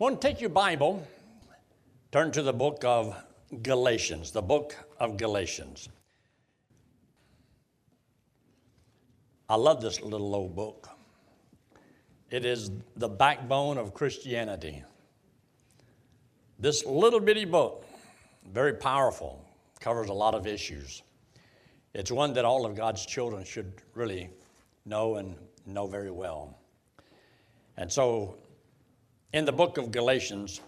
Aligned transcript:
want 0.00 0.18
to 0.18 0.26
take 0.26 0.40
your 0.40 0.48
Bible, 0.48 1.06
turn 2.10 2.32
to 2.32 2.40
the 2.40 2.54
book 2.54 2.84
of 2.86 3.14
Galatians, 3.62 4.30
the 4.30 4.40
book 4.40 4.74
of 4.98 5.18
Galatians. 5.18 5.90
I 9.46 9.56
love 9.56 9.82
this 9.82 10.00
little 10.00 10.34
old 10.34 10.56
book. 10.56 10.88
It 12.30 12.46
is 12.46 12.70
the 12.96 13.10
backbone 13.10 13.76
of 13.76 13.92
Christianity. 13.92 14.82
This 16.58 16.86
little 16.86 17.20
bitty 17.20 17.44
book, 17.44 17.84
very 18.50 18.72
powerful, 18.72 19.44
covers 19.80 20.08
a 20.08 20.14
lot 20.14 20.34
of 20.34 20.46
issues. 20.46 21.02
It's 21.92 22.10
one 22.10 22.32
that 22.32 22.46
all 22.46 22.64
of 22.64 22.74
God's 22.74 23.04
children 23.04 23.44
should 23.44 23.82
really 23.92 24.30
know 24.86 25.16
and 25.16 25.34
know 25.66 25.86
very 25.86 26.10
well. 26.10 26.56
And 27.76 27.92
so, 27.92 28.36
in 29.32 29.44
the 29.44 29.52
book 29.52 29.78
of 29.78 29.92
Galatians, 29.92 30.60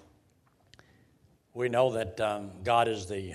we 1.54 1.68
know 1.68 1.92
that 1.92 2.20
um, 2.20 2.50
God 2.62 2.86
is 2.86 3.06
the, 3.06 3.34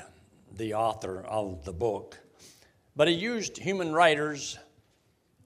the 0.55 0.73
author 0.73 1.21
of 1.21 1.65
the 1.65 1.73
book, 1.73 2.17
but 2.95 3.07
He 3.07 3.13
used 3.13 3.57
human 3.57 3.91
writers 3.91 4.57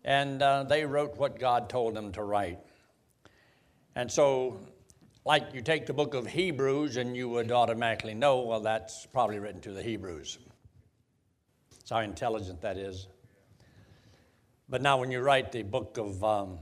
and 0.03 0.41
uh, 0.41 0.63
they 0.63 0.85
wrote 0.85 1.17
what 1.17 1.39
God 1.39 1.69
told 1.69 1.95
them 1.95 2.11
to 2.13 2.23
write. 2.23 2.59
And 3.95 4.11
so, 4.11 4.59
like 5.25 5.53
you 5.53 5.61
take 5.61 5.85
the 5.85 5.93
book 5.93 6.13
of 6.13 6.25
Hebrews 6.25 6.97
and 6.97 7.15
you 7.15 7.29
would 7.29 7.51
automatically 7.51 8.13
know, 8.13 8.41
well, 8.41 8.61
that's 8.61 9.05
probably 9.07 9.39
written 9.39 9.61
to 9.61 9.71
the 9.71 9.83
Hebrews. 9.83 10.39
That's 11.71 11.89
how 11.89 11.99
intelligent 11.99 12.61
that 12.61 12.77
is. 12.77 13.07
But 14.69 14.81
now, 14.81 14.97
when 14.97 15.11
you 15.11 15.19
write 15.19 15.51
the 15.51 15.63
book 15.63 15.97
of 15.97 16.23
um, 16.23 16.57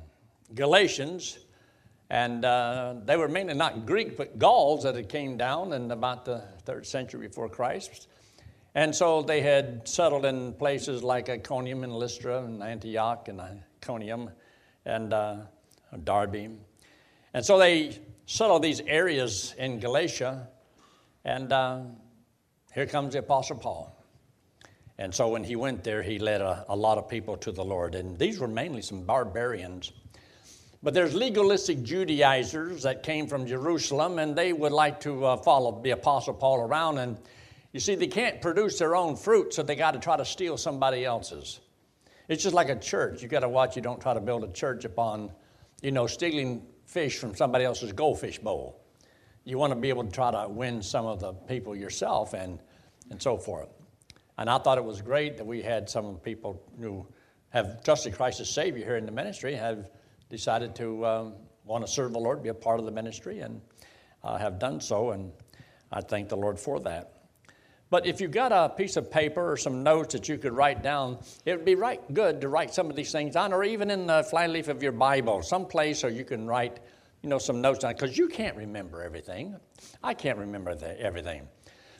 Galatians, 0.55 1.37
and 2.09 2.43
uh, 2.43 2.95
they 3.05 3.17
were 3.17 3.27
mainly 3.27 3.53
not 3.53 3.85
Greek, 3.85 4.17
but 4.17 4.39
Gauls 4.39 4.83
that 4.83 4.95
had 4.95 5.09
came 5.09 5.37
down 5.37 5.73
in 5.73 5.91
about 5.91 6.25
the 6.25 6.43
third 6.63 6.85
century 6.87 7.27
before 7.27 7.49
Christ. 7.49 8.07
And 8.75 8.95
so 8.95 9.21
they 9.21 9.41
had 9.41 9.87
settled 9.87 10.25
in 10.25 10.53
places 10.53 11.03
like 11.03 11.29
Iconium 11.29 11.83
and 11.83 11.93
Lystra 11.93 12.43
and 12.43 12.63
Antioch 12.63 13.27
and 13.27 13.41
Iconium 13.41 14.31
and 14.85 15.13
uh. 15.13 15.37
And 17.33 17.45
so 17.45 17.57
they 17.57 17.99
settled 18.25 18.61
these 18.61 18.81
areas 18.81 19.55
in 19.57 19.79
Galatia. 19.79 20.47
And 21.25 21.51
uh, 21.51 21.81
here 22.73 22.85
comes 22.85 23.13
the 23.13 23.19
Apostle 23.19 23.57
Paul. 23.57 23.95
And 24.97 25.13
so 25.15 25.29
when 25.29 25.43
he 25.43 25.55
went 25.55 25.83
there, 25.83 26.03
he 26.03 26.19
led 26.19 26.41
a, 26.41 26.65
a, 26.69 26.75
lot 26.75 26.97
of 26.97 27.07
people 27.07 27.37
to 27.37 27.51
the 27.51 27.63
Lord. 27.63 27.95
And 27.95 28.19
these 28.19 28.39
were 28.39 28.47
mainly 28.47 28.81
some 28.81 29.01
barbarians. 29.01 29.91
But 30.81 30.93
there's 30.93 31.13
legalistic 31.13 31.83
Judaizers 31.83 32.83
that 32.83 33.03
came 33.03 33.27
from 33.27 33.45
Jerusalem, 33.45 34.17
and 34.19 34.35
they 34.35 34.53
would 34.53 34.71
like 34.71 35.01
to 35.01 35.25
uh, 35.25 35.37
follow 35.37 35.81
the 35.81 35.91
Apostle 35.91 36.33
Paul 36.33 36.61
around 36.61 36.99
and 36.99 37.17
you 37.71 37.79
see, 37.79 37.95
they 37.95 38.07
can't 38.07 38.41
produce 38.41 38.79
their 38.79 38.95
own 38.95 39.15
fruit, 39.15 39.53
so 39.53 39.61
they 39.61 39.75
got 39.75 39.91
to 39.91 39.99
try 39.99 40.17
to 40.17 40.25
steal 40.25 40.57
somebody 40.57 41.05
else's. 41.05 41.59
It's 42.27 42.43
just 42.43 42.55
like 42.55 42.69
a 42.69 42.75
church. 42.75 43.21
You 43.21 43.27
got 43.27 43.41
to 43.41 43.49
watch 43.49 43.75
you 43.75 43.81
don't 43.81 44.01
try 44.01 44.13
to 44.13 44.19
build 44.19 44.43
a 44.43 44.51
church 44.51 44.85
upon, 44.85 45.31
you 45.81 45.91
know, 45.91 46.07
stealing 46.07 46.65
fish 46.85 47.17
from 47.17 47.35
somebody 47.35 47.65
else's 47.65 47.91
goldfish 47.91 48.39
bowl. 48.39 48.81
You 49.45 49.57
want 49.57 49.71
to 49.71 49.79
be 49.79 49.89
able 49.89 50.03
to 50.03 50.11
try 50.11 50.31
to 50.31 50.47
win 50.49 50.81
some 50.81 51.05
of 51.05 51.19
the 51.19 51.33
people 51.33 51.75
yourself 51.75 52.33
and, 52.33 52.59
and 53.11 53.21
so 53.21 53.37
forth. 53.37 53.69
And 54.37 54.49
I 54.49 54.57
thought 54.57 54.77
it 54.77 54.83
was 54.83 55.01
great 55.01 55.37
that 55.37 55.45
we 55.45 55.61
had 55.61 55.89
some 55.89 56.17
people 56.17 56.61
who 56.79 57.05
have 57.49 57.83
trusted 57.83 58.13
Christ 58.13 58.39
as 58.39 58.49
Savior 58.49 58.85
here 58.85 58.97
in 58.97 59.05
the 59.05 59.11
ministry, 59.11 59.53
have 59.55 59.89
decided 60.29 60.75
to 60.75 61.05
um, 61.05 61.33
want 61.65 61.85
to 61.85 61.91
serve 61.91 62.13
the 62.13 62.19
Lord, 62.19 62.43
be 62.43 62.49
a 62.49 62.53
part 62.53 62.79
of 62.79 62.85
the 62.85 62.91
ministry, 62.91 63.39
and 63.39 63.61
uh, 64.23 64.37
have 64.37 64.59
done 64.59 64.79
so. 64.81 65.11
And 65.11 65.31
I 65.91 66.01
thank 66.01 66.29
the 66.29 66.37
Lord 66.37 66.59
for 66.59 66.79
that. 66.81 67.13
But 67.89 68.05
if 68.05 68.21
you've 68.21 68.31
got 68.31 68.51
a 68.51 68.69
piece 68.69 68.97
of 68.97 69.09
paper 69.09 69.51
or 69.51 69.57
some 69.57 69.81
notes 69.81 70.13
that 70.13 70.29
you 70.29 70.37
could 70.37 70.53
write 70.53 70.83
down, 70.83 71.17
it 71.45 71.55
would 71.55 71.65
be 71.65 71.73
right 71.73 72.01
good 72.13 72.41
to 72.41 72.47
write 72.47 72.71
some 72.71 72.89
of 72.89 72.95
these 72.95 73.11
things 73.11 73.33
down, 73.33 73.51
or 73.51 73.63
even 73.63 73.89
in 73.89 74.05
the 74.05 74.23
flyleaf 74.23 74.67
of 74.67 74.83
your 74.83 74.91
Bible, 74.91 75.41
someplace 75.41 75.99
so 75.99 76.07
you 76.07 76.23
can 76.23 76.45
write, 76.45 76.79
you 77.23 77.29
know, 77.29 77.39
some 77.39 77.61
notes 77.61 77.79
down, 77.79 77.93
because 77.93 78.15
you 78.15 78.27
can't 78.27 78.55
remember 78.55 79.01
everything. 79.01 79.55
I 80.03 80.13
can't 80.13 80.37
remember 80.37 80.75
the, 80.75 81.01
everything. 81.01 81.47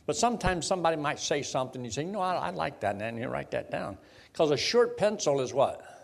But 0.06 0.16
sometimes 0.16 0.68
somebody 0.68 0.96
might 0.96 1.20
say 1.20 1.42
something, 1.42 1.80
and 1.80 1.86
you 1.86 1.92
say, 1.92 2.04
you 2.04 2.12
know, 2.12 2.22
I, 2.22 2.36
I 2.36 2.50
like 2.52 2.80
that, 2.82 3.02
and 3.02 3.18
you 3.18 3.28
write 3.28 3.50
that 3.52 3.72
down. 3.72 3.98
Because 4.32 4.52
a 4.52 4.58
short 4.58 4.96
pencil 4.96 5.42
is 5.42 5.56
what? 5.56 5.99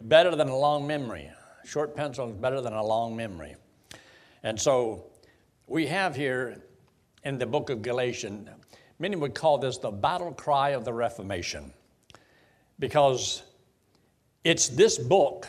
Better 0.00 0.34
than 0.36 0.48
a 0.48 0.56
long 0.56 0.86
memory. 0.86 1.30
Short 1.64 1.94
pencil 1.94 2.30
is 2.30 2.36
better 2.36 2.60
than 2.60 2.72
a 2.72 2.84
long 2.84 3.16
memory. 3.16 3.56
And 4.42 4.58
so 4.60 5.06
we 5.66 5.86
have 5.86 6.14
here 6.14 6.62
in 7.24 7.38
the 7.38 7.46
book 7.46 7.70
of 7.70 7.82
Galatians. 7.82 8.48
Many 8.98 9.16
would 9.16 9.34
call 9.34 9.58
this 9.58 9.78
the 9.78 9.90
battle 9.90 10.32
cry 10.32 10.70
of 10.70 10.84
the 10.84 10.92
Reformation 10.92 11.72
because 12.78 13.42
it's 14.44 14.68
this 14.68 14.98
book 14.98 15.46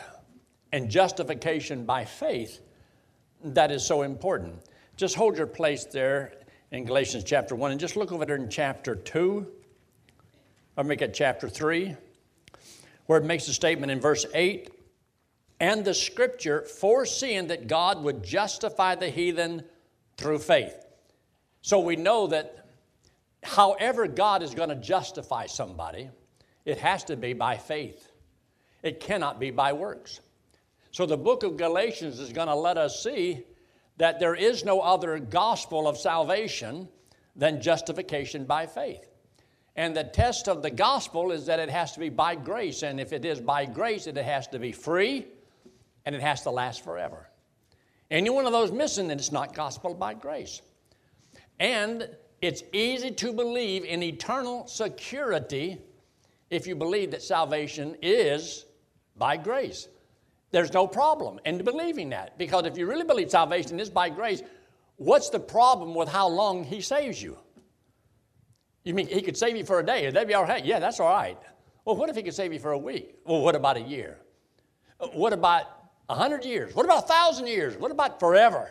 and 0.72 0.90
justification 0.90 1.84
by 1.84 2.04
faith 2.04 2.60
that 3.42 3.70
is 3.70 3.84
so 3.84 4.02
important. 4.02 4.54
Just 4.96 5.14
hold 5.14 5.36
your 5.36 5.46
place 5.46 5.84
there 5.84 6.34
in 6.72 6.84
Galatians 6.84 7.24
chapter 7.24 7.54
1 7.54 7.70
and 7.70 7.80
just 7.80 7.96
look 7.96 8.12
over 8.12 8.24
there 8.24 8.36
in 8.36 8.50
chapter 8.50 8.94
2 8.94 9.46
or 10.76 10.84
make 10.84 11.02
it 11.02 11.14
chapter 11.14 11.48
3 11.48 11.96
where 13.10 13.18
it 13.18 13.24
makes 13.24 13.48
a 13.48 13.52
statement 13.52 13.90
in 13.90 13.98
verse 13.98 14.24
8 14.32 14.70
and 15.58 15.84
the 15.84 15.92
scripture 15.92 16.62
foreseeing 16.62 17.48
that 17.48 17.66
God 17.66 18.04
would 18.04 18.22
justify 18.22 18.94
the 18.94 19.08
heathen 19.08 19.64
through 20.16 20.38
faith. 20.38 20.86
So 21.60 21.80
we 21.80 21.96
know 21.96 22.28
that 22.28 22.68
however 23.42 24.06
God 24.06 24.44
is 24.44 24.54
going 24.54 24.68
to 24.68 24.76
justify 24.76 25.46
somebody, 25.46 26.08
it 26.64 26.78
has 26.78 27.02
to 27.06 27.16
be 27.16 27.32
by 27.32 27.56
faith. 27.56 28.12
It 28.84 29.00
cannot 29.00 29.40
be 29.40 29.50
by 29.50 29.72
works. 29.72 30.20
So 30.92 31.04
the 31.04 31.16
book 31.16 31.42
of 31.42 31.56
Galatians 31.56 32.20
is 32.20 32.32
going 32.32 32.46
to 32.46 32.54
let 32.54 32.78
us 32.78 33.02
see 33.02 33.42
that 33.96 34.20
there 34.20 34.36
is 34.36 34.64
no 34.64 34.82
other 34.82 35.18
gospel 35.18 35.88
of 35.88 35.98
salvation 35.98 36.88
than 37.34 37.60
justification 37.60 38.44
by 38.44 38.66
faith. 38.66 39.09
And 39.80 39.96
the 39.96 40.04
test 40.04 40.46
of 40.46 40.60
the 40.60 40.68
gospel 40.68 41.32
is 41.32 41.46
that 41.46 41.58
it 41.58 41.70
has 41.70 41.92
to 41.92 42.00
be 42.00 42.10
by 42.10 42.34
grace. 42.34 42.82
And 42.82 43.00
if 43.00 43.14
it 43.14 43.24
is 43.24 43.40
by 43.40 43.64
grace, 43.64 44.06
it 44.06 44.14
has 44.14 44.46
to 44.48 44.58
be 44.58 44.72
free 44.72 45.26
and 46.04 46.14
it 46.14 46.20
has 46.20 46.42
to 46.42 46.50
last 46.50 46.84
forever. 46.84 47.30
Any 48.10 48.28
one 48.28 48.44
of 48.44 48.52
those 48.52 48.72
missing, 48.72 49.08
then 49.08 49.18
it's 49.18 49.32
not 49.32 49.54
gospel 49.54 49.94
by 49.94 50.12
grace. 50.12 50.60
And 51.58 52.10
it's 52.42 52.62
easy 52.74 53.10
to 53.10 53.32
believe 53.32 53.86
in 53.86 54.02
eternal 54.02 54.66
security 54.66 55.78
if 56.50 56.66
you 56.66 56.76
believe 56.76 57.12
that 57.12 57.22
salvation 57.22 57.96
is 58.02 58.66
by 59.16 59.38
grace. 59.38 59.88
There's 60.50 60.74
no 60.74 60.86
problem 60.86 61.40
in 61.46 61.64
believing 61.64 62.10
that 62.10 62.36
because 62.36 62.66
if 62.66 62.76
you 62.76 62.86
really 62.86 63.04
believe 63.04 63.30
salvation 63.30 63.80
is 63.80 63.88
by 63.88 64.10
grace, 64.10 64.42
what's 64.96 65.30
the 65.30 65.40
problem 65.40 65.94
with 65.94 66.10
how 66.10 66.28
long 66.28 66.64
He 66.64 66.82
saves 66.82 67.22
you? 67.22 67.38
You 68.84 68.94
mean 68.94 69.06
He 69.06 69.22
could 69.22 69.36
save 69.36 69.56
you 69.56 69.64
for 69.64 69.80
a 69.80 69.84
day? 69.84 70.10
That'd 70.10 70.28
be 70.28 70.34
all 70.34 70.44
right. 70.44 70.64
Yeah, 70.64 70.78
that's 70.78 71.00
all 71.00 71.08
right. 71.08 71.38
Well, 71.84 71.96
what 71.96 72.08
if 72.08 72.16
He 72.16 72.22
could 72.22 72.34
save 72.34 72.52
you 72.52 72.58
for 72.58 72.72
a 72.72 72.78
week? 72.78 73.16
Well, 73.24 73.40
what 73.40 73.54
about 73.54 73.76
a 73.76 73.80
year? 73.80 74.18
What 75.12 75.32
about 75.32 75.64
a 76.08 76.14
hundred 76.14 76.44
years? 76.44 76.74
What 76.74 76.84
about 76.84 77.04
a 77.04 77.06
thousand 77.06 77.46
years? 77.46 77.76
What 77.76 77.90
about 77.90 78.20
forever? 78.20 78.70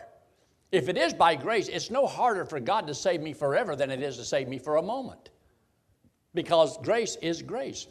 If 0.72 0.88
it 0.88 0.98
is 0.98 1.14
by 1.14 1.36
grace, 1.36 1.68
it's 1.68 1.90
no 1.90 2.06
harder 2.06 2.46
for 2.46 2.60
God 2.60 2.86
to 2.88 2.94
save 2.94 3.22
me 3.22 3.34
forever 3.34 3.76
than 3.76 3.90
it 3.90 4.02
is 4.02 4.18
to 4.18 4.26
save 4.26 4.48
me 4.48 4.60
for 4.60 4.78
a 4.78 4.82
moment. 4.84 5.30
Because 6.36 6.78
grace 6.78 7.18
is 7.22 7.42
grace. 7.42 7.88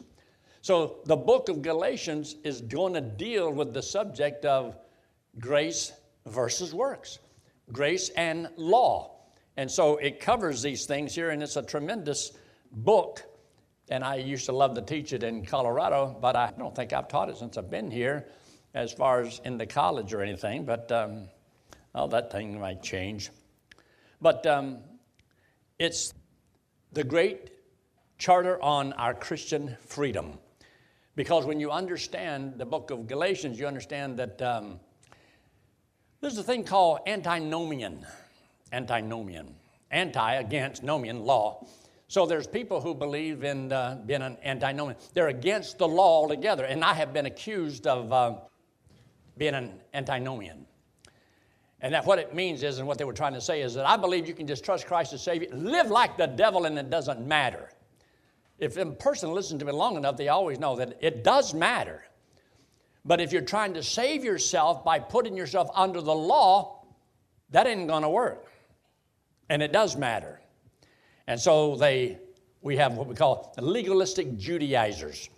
So 0.61 0.99
the 1.07 1.17
book 1.17 1.49
of 1.49 1.63
Galatians 1.63 2.37
is 2.45 2.61
going 2.61 2.95
to 2.95 3.01
deal 3.01 3.51
with 3.53 3.75
the 3.75 3.83
subject 3.83 4.45
of 4.45 4.77
grace 5.41 5.93
versus 6.27 6.75
works, 6.75 7.19
grace 7.73 8.11
and 8.11 8.49
law. 8.57 9.18
And 9.59 9.69
so 9.69 9.97
it 9.97 10.21
covers 10.21 10.63
these 10.63 10.87
things 10.87 11.17
here, 11.17 11.31
and 11.31 11.43
it's 11.43 11.57
a 11.57 11.63
tremendous 11.63 12.31
book. 12.71 13.25
And 13.89 14.05
I 14.05 14.15
used 14.15 14.47
to 14.47 14.53
love 14.53 14.77
to 14.77 14.83
teach 14.83 15.13
it 15.13 15.25
in 15.25 15.45
Colorado, 15.45 16.17
but 16.21 16.37
I 16.37 16.53
don't 16.57 16.77
think 16.77 16.93
I've 16.93 17.09
taught 17.09 17.29
it 17.29 17.39
since 17.39 17.59
I've 17.59 17.69
been 17.69 17.91
here, 17.91 18.29
as 18.73 18.93
far 18.93 19.23
as 19.23 19.41
in 19.45 19.59
the 19.59 19.67
college 19.67 20.15
or 20.15 20.23
anything. 20.23 20.65
But 20.65 20.93
um, 20.93 21.27
that 21.93 22.31
thing 22.31 22.61
might 22.61 22.85
change. 22.85 23.31
But 24.21 24.47
um, 24.47 24.79
it's 25.77 26.15
the 26.93 27.03
great 27.03 27.51
charter 28.17 28.63
on 28.63 28.93
our 28.93 29.13
Christian 29.13 29.77
freedom. 29.81 30.39
Because 31.17 31.47
when 31.47 31.59
you 31.59 31.73
understand 31.73 32.59
the 32.59 32.65
book 32.65 32.93
of 32.93 33.09
Galatians, 33.09 33.59
you 33.59 33.67
understand 33.67 34.21
that 34.21 34.41
um, 34.41 34.79
there's 36.21 36.39
a 36.39 36.45
thing 36.45 36.63
called 36.63 37.01
antinomian. 37.09 38.07
Antinomian. 38.73 39.55
Anti 39.91 40.35
against, 40.35 40.85
nomian, 40.85 41.25
law. 41.25 41.67
So 42.09 42.25
there's 42.25 42.47
people 42.47 42.81
who 42.81 42.95
believe 42.95 43.45
in 43.45 43.71
uh, 43.73 44.01
being 44.07 44.23
an 44.23 44.39
antinomian. 44.43 44.97
They're 45.13 45.29
against 45.29 45.79
the 45.79 45.89
law 45.89 46.23
altogether. 46.23 46.65
And 46.65 46.83
I 46.83 46.95
have 46.95 47.13
been 47.13 47.27
accused 47.27 47.87
of 47.87 48.13
uh, 48.13 48.35
being 49.37 49.55
an 49.55 49.81
antinomian. 49.93 50.67
And 51.81 51.95
that 51.95 52.07
what 52.07 52.19
it 52.19 52.35
means 52.35 52.63
is, 52.63 52.79
and 52.79 52.89
what 52.89 52.99
they 52.99 53.05
were 53.05 53.13
trying 53.13 53.35
to 53.35 53.41
say 53.41 53.63
is 53.63 53.75
that 53.75 53.87
I 53.87 53.97
believe 53.97 54.27
you 54.27 54.35
can 54.35 54.47
just 54.47 54.65
trust 54.65 54.87
Christ 54.87 55.13
as 55.13 55.23
Savior, 55.23 55.49
live 55.53 55.91
like 55.91 56.17
the 56.17 56.27
devil, 56.27 56.65
and 56.65 56.79
it 56.79 56.91
doesn't 56.91 57.27
matter. 57.27 57.71
If 58.59 58.77
a 58.77 58.87
person 58.87 59.33
listens 59.33 59.61
to 59.61 59.67
me 59.67 59.73
long 59.73 59.97
enough, 59.97 60.17
they 60.17 60.29
always 60.29 60.59
know 60.59 60.77
that 60.77 60.99
it 61.01 61.23
does 61.23 61.55
matter. 61.55 62.05
But 63.05 63.21
if 63.21 63.33
you're 63.33 63.43
trying 63.43 63.75
to 63.75 63.83
save 63.83 64.25
yourself 64.25 64.85
by 64.85 64.99
putting 64.99 65.37
yourself 65.37 65.71
under 65.75 66.01
the 66.01 66.15
law, 66.15 66.85
that 67.51 67.67
ain't 67.67 67.87
going 67.87 68.03
to 68.03 68.09
work. 68.09 68.51
And 69.49 69.63
it 69.63 69.73
does 69.73 69.97
matter. 69.97 70.41
And 71.27 71.39
so 71.39 71.77
they, 71.77 72.19
we 72.63 72.77
have 72.77 72.95
what 72.95 73.07
we 73.07 73.15
call 73.15 73.55
legalistic 73.59 74.37
Judaizers, 74.37 75.29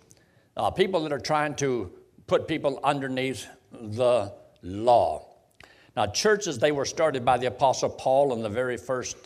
uh, 0.57 0.69
people 0.71 1.01
that 1.03 1.11
are 1.11 1.19
trying 1.19 1.55
to 1.55 1.91
put 2.27 2.47
people 2.47 2.79
underneath 2.83 3.47
the 3.71 4.33
law. 4.63 5.27
Now, 5.95 6.07
churches, 6.07 6.57
they 6.57 6.71
were 6.71 6.85
started 6.85 7.25
by 7.25 7.37
the 7.37 7.47
Apostle 7.47 7.89
Paul 7.89 8.33
in 8.33 8.41
the 8.41 8.49
very 8.49 8.77
first, 8.77 9.17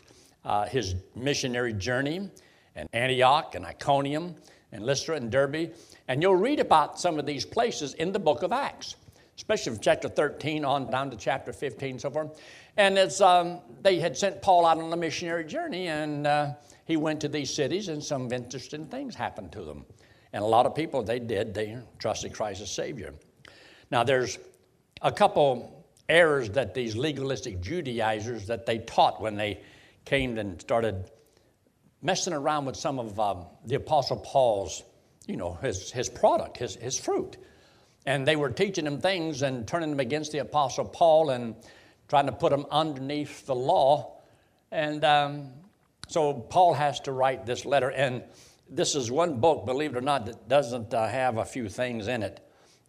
uh, 0.43 0.65
his 0.65 0.95
missionary 1.15 1.73
journey, 1.73 2.29
and 2.75 2.89
Antioch 2.93 3.55
and 3.55 3.65
Iconium 3.65 4.35
and 4.71 4.85
Lystra 4.85 5.15
and 5.15 5.31
Derbe. 5.31 5.71
And 6.07 6.21
you'll 6.21 6.35
read 6.35 6.59
about 6.59 6.99
some 6.99 7.19
of 7.19 7.25
these 7.25 7.45
places 7.45 7.93
in 7.95 8.11
the 8.11 8.19
book 8.19 8.43
of 8.43 8.51
Acts, 8.51 8.95
especially 9.37 9.73
from 9.73 9.81
chapter 9.81 10.09
13 10.09 10.65
on 10.65 10.89
down 10.89 11.09
to 11.11 11.17
chapter 11.17 11.53
15 11.53 11.99
so 11.99 12.09
forth. 12.09 12.41
And 12.77 12.97
it's, 12.97 13.21
um, 13.21 13.59
they 13.81 13.99
had 13.99 14.17
sent 14.17 14.41
Paul 14.41 14.65
out 14.65 14.77
on 14.77 14.91
a 14.91 14.97
missionary 14.97 15.45
journey, 15.45 15.87
and 15.87 16.27
uh, 16.27 16.53
he 16.85 16.97
went 16.97 17.21
to 17.21 17.29
these 17.29 17.53
cities, 17.53 17.87
and 17.87 18.03
some 18.03 18.31
interesting 18.31 18.85
things 18.85 19.15
happened 19.15 19.51
to 19.53 19.61
them. 19.61 19.85
And 20.33 20.43
a 20.43 20.47
lot 20.47 20.65
of 20.65 20.75
people, 20.75 21.01
they 21.01 21.19
did, 21.19 21.53
they 21.53 21.77
trusted 21.99 22.33
Christ 22.33 22.61
as 22.61 22.69
Savior. 22.69 23.13
Now, 23.91 24.03
there's 24.03 24.37
a 25.01 25.11
couple 25.11 25.85
errors 26.09 26.49
that 26.51 26.73
these 26.73 26.95
legalistic 26.97 27.61
Judaizers 27.61 28.47
that 28.47 28.65
they 28.65 28.79
taught 28.79 29.21
when 29.21 29.35
they 29.35 29.61
came 30.03 30.37
and 30.37 30.59
started 30.59 31.09
messing 32.01 32.33
around 32.33 32.65
with 32.65 32.75
some 32.75 32.99
of 32.99 33.19
um, 33.19 33.45
the 33.65 33.75
Apostle 33.75 34.17
Paul's, 34.17 34.83
you 35.25 35.37
know, 35.37 35.53
his, 35.53 35.91
his 35.91 36.09
product, 36.09 36.57
his, 36.57 36.75
his 36.75 36.99
fruit. 36.99 37.37
And 38.05 38.27
they 38.27 38.35
were 38.35 38.49
teaching 38.49 38.85
him 38.85 38.99
things 38.99 39.41
and 39.41 39.67
turning 39.67 39.89
them 39.89 39.99
against 39.99 40.31
the 40.31 40.39
Apostle 40.39 40.85
Paul 40.85 41.31
and 41.31 41.55
trying 42.07 42.25
to 42.25 42.31
put 42.31 42.51
them 42.51 42.65
underneath 42.71 43.45
the 43.45 43.55
law. 43.55 44.19
And 44.71 45.03
um, 45.03 45.49
so 46.07 46.33
Paul 46.33 46.73
has 46.73 46.99
to 47.01 47.11
write 47.11 47.45
this 47.45 47.65
letter. 47.65 47.89
And 47.91 48.23
this 48.69 48.95
is 48.95 49.11
one 49.11 49.39
book, 49.39 49.65
believe 49.65 49.95
it 49.95 49.97
or 49.97 50.01
not, 50.01 50.25
that 50.25 50.47
doesn't 50.47 50.93
uh, 50.93 51.07
have 51.07 51.37
a 51.37 51.45
few 51.45 51.69
things 51.69 52.07
in 52.07 52.23
it. 52.23 52.39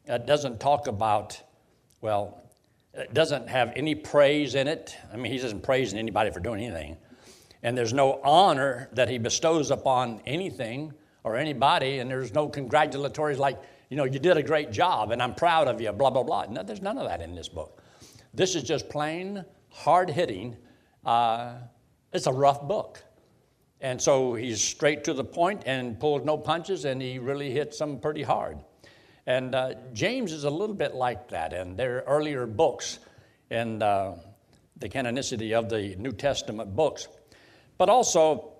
It 0.06 0.26
doesn't 0.26 0.60
talk 0.60 0.86
about, 0.86 1.40
well, 2.00 2.42
it 2.94 3.12
doesn't 3.12 3.48
have 3.48 3.72
any 3.76 3.94
praise 3.94 4.54
in 4.54 4.68
it. 4.68 4.96
I 5.12 5.16
mean, 5.16 5.32
he 5.32 5.38
isn't 5.38 5.62
praising 5.62 5.98
anybody 5.98 6.30
for 6.30 6.40
doing 6.40 6.64
anything. 6.64 6.96
And 7.62 7.76
there's 7.76 7.92
no 7.92 8.20
honor 8.22 8.88
that 8.92 9.08
he 9.08 9.18
bestows 9.18 9.70
upon 9.70 10.20
anything 10.24 10.92
or 11.24 11.36
anybody, 11.36 11.98
and 11.98 12.08
there's 12.08 12.32
no 12.32 12.48
congratulatories 12.48 13.38
like, 13.38 13.58
you 13.90 13.96
know, 13.96 14.04
you 14.04 14.18
did 14.18 14.36
a 14.36 14.42
great 14.42 14.70
job 14.70 15.10
and 15.10 15.20
I'm 15.20 15.34
proud 15.34 15.66
of 15.66 15.80
you, 15.80 15.92
blah, 15.92 16.10
blah, 16.10 16.22
blah. 16.22 16.46
No, 16.48 16.62
there's 16.62 16.82
none 16.82 16.98
of 16.98 17.08
that 17.08 17.20
in 17.20 17.34
this 17.34 17.48
book. 17.48 17.82
This 18.36 18.54
is 18.54 18.62
just 18.62 18.90
plain, 18.90 19.46
hard 19.70 20.10
hitting. 20.10 20.58
Uh, 21.06 21.54
it's 22.12 22.26
a 22.26 22.32
rough 22.32 22.60
book. 22.62 23.02
And 23.80 24.00
so 24.00 24.34
he's 24.34 24.60
straight 24.60 25.04
to 25.04 25.14
the 25.14 25.24
point 25.24 25.62
and 25.64 25.98
pulls 25.98 26.22
no 26.22 26.36
punches, 26.36 26.84
and 26.84 27.00
he 27.00 27.18
really 27.18 27.50
hits 27.50 27.78
them 27.78 27.98
pretty 27.98 28.22
hard. 28.22 28.58
And 29.26 29.54
uh, 29.54 29.74
James 29.94 30.32
is 30.32 30.44
a 30.44 30.50
little 30.50 30.74
bit 30.74 30.94
like 30.94 31.28
that, 31.30 31.54
and 31.54 31.78
there 31.78 31.96
are 31.96 32.18
earlier 32.18 32.46
books 32.46 32.98
in 33.50 33.82
uh, 33.82 34.16
the 34.76 34.88
canonicity 34.90 35.52
of 35.52 35.70
the 35.70 35.96
New 35.96 36.12
Testament 36.12 36.76
books. 36.76 37.08
But 37.78 37.88
also, 37.88 38.52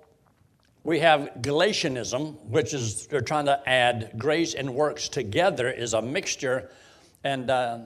we 0.85 1.01
have 1.01 1.43
Galatianism, 1.43 2.51
which 2.51 2.73
is 2.73 3.07
they're 3.09 3.21
trying 3.21 3.47
to 3.47 3.61
add 3.69 4.13
grace 4.17 4.55
and 4.55 4.75
works 4.75 5.11
together, 5.11 5.71
is 5.71 5.93
a 5.93 6.01
mixture. 6.01 6.71
And 7.25 7.51
uh, 7.51 7.79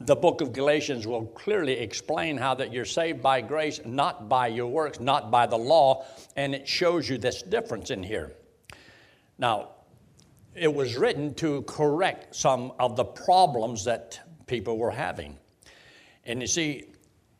the 0.00 0.16
book 0.16 0.40
of 0.40 0.52
Galatians 0.52 1.06
will 1.06 1.26
clearly 1.26 1.72
explain 1.72 2.36
how 2.36 2.54
that 2.54 2.72
you're 2.72 2.84
saved 2.84 3.22
by 3.22 3.40
grace, 3.40 3.80
not 3.84 4.28
by 4.28 4.48
your 4.48 4.66
works, 4.66 5.00
not 5.00 5.30
by 5.30 5.46
the 5.46 5.56
law, 5.56 6.04
and 6.36 6.54
it 6.54 6.68
shows 6.68 7.08
you 7.08 7.16
this 7.16 7.42
difference 7.42 7.90
in 7.90 8.02
here. 8.02 8.34
Now, 9.38 9.70
it 10.54 10.72
was 10.72 10.96
written 10.96 11.34
to 11.34 11.62
correct 11.62 12.34
some 12.34 12.72
of 12.78 12.96
the 12.96 13.04
problems 13.04 13.84
that 13.84 14.20
people 14.46 14.78
were 14.78 14.90
having. 14.90 15.38
And 16.24 16.40
you 16.40 16.46
see, 16.46 16.84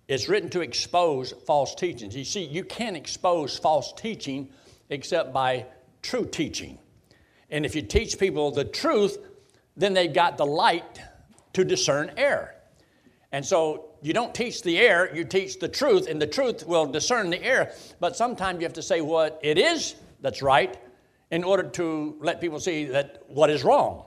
it's 0.08 0.28
written 0.28 0.48
to 0.50 0.60
expose 0.60 1.32
false 1.46 1.74
teachings. 1.74 2.16
You 2.16 2.24
see, 2.24 2.44
you 2.44 2.64
can't 2.64 2.96
expose 2.96 3.58
false 3.58 3.92
teaching 3.92 4.50
except 4.88 5.32
by 5.32 5.66
true 6.02 6.26
teaching. 6.26 6.78
And 7.50 7.66
if 7.66 7.74
you 7.74 7.82
teach 7.82 8.18
people 8.18 8.50
the 8.50 8.64
truth, 8.64 9.18
then 9.76 9.94
they've 9.94 10.12
got 10.12 10.36
the 10.38 10.46
light 10.46 11.00
to 11.56 11.64
discern 11.64 12.12
error. 12.18 12.54
And 13.32 13.44
so 13.44 13.86
you 14.02 14.12
don't 14.12 14.34
teach 14.34 14.62
the 14.62 14.78
error, 14.78 15.10
you 15.14 15.24
teach 15.24 15.58
the 15.58 15.68
truth, 15.68 16.06
and 16.06 16.20
the 16.20 16.26
truth 16.26 16.66
will 16.66 16.84
discern 16.84 17.30
the 17.30 17.42
error. 17.42 17.72
But 17.98 18.14
sometimes 18.14 18.60
you 18.60 18.66
have 18.66 18.74
to 18.74 18.82
say 18.82 19.00
what 19.00 19.40
it 19.42 19.56
is 19.56 19.94
that's 20.20 20.42
right 20.42 20.76
in 21.30 21.42
order 21.44 21.62
to 21.62 22.16
let 22.20 22.42
people 22.42 22.60
see 22.60 22.84
that 22.84 23.22
what 23.28 23.48
is 23.48 23.64
wrong. 23.64 24.04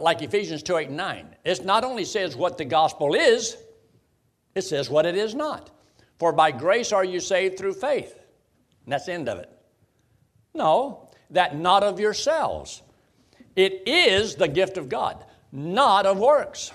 Like 0.00 0.20
Ephesians 0.20 0.64
2 0.64 0.76
8 0.78 0.88
and 0.88 0.96
9. 0.96 1.36
It 1.44 1.64
not 1.64 1.84
only 1.84 2.04
says 2.04 2.34
what 2.34 2.58
the 2.58 2.64
gospel 2.64 3.14
is, 3.14 3.56
it 4.56 4.62
says 4.62 4.90
what 4.90 5.06
it 5.06 5.14
is 5.14 5.32
not. 5.32 5.70
For 6.18 6.32
by 6.32 6.50
grace 6.50 6.90
are 6.90 7.04
you 7.04 7.20
saved 7.20 7.56
through 7.56 7.74
faith. 7.74 8.18
And 8.84 8.92
that's 8.92 9.06
the 9.06 9.12
end 9.12 9.28
of 9.28 9.38
it. 9.38 9.48
No, 10.54 11.08
that 11.30 11.56
not 11.56 11.84
of 11.84 12.00
yourselves. 12.00 12.82
It 13.54 13.84
is 13.86 14.34
the 14.34 14.48
gift 14.48 14.76
of 14.76 14.88
God, 14.88 15.24
not 15.52 16.04
of 16.04 16.18
works. 16.18 16.72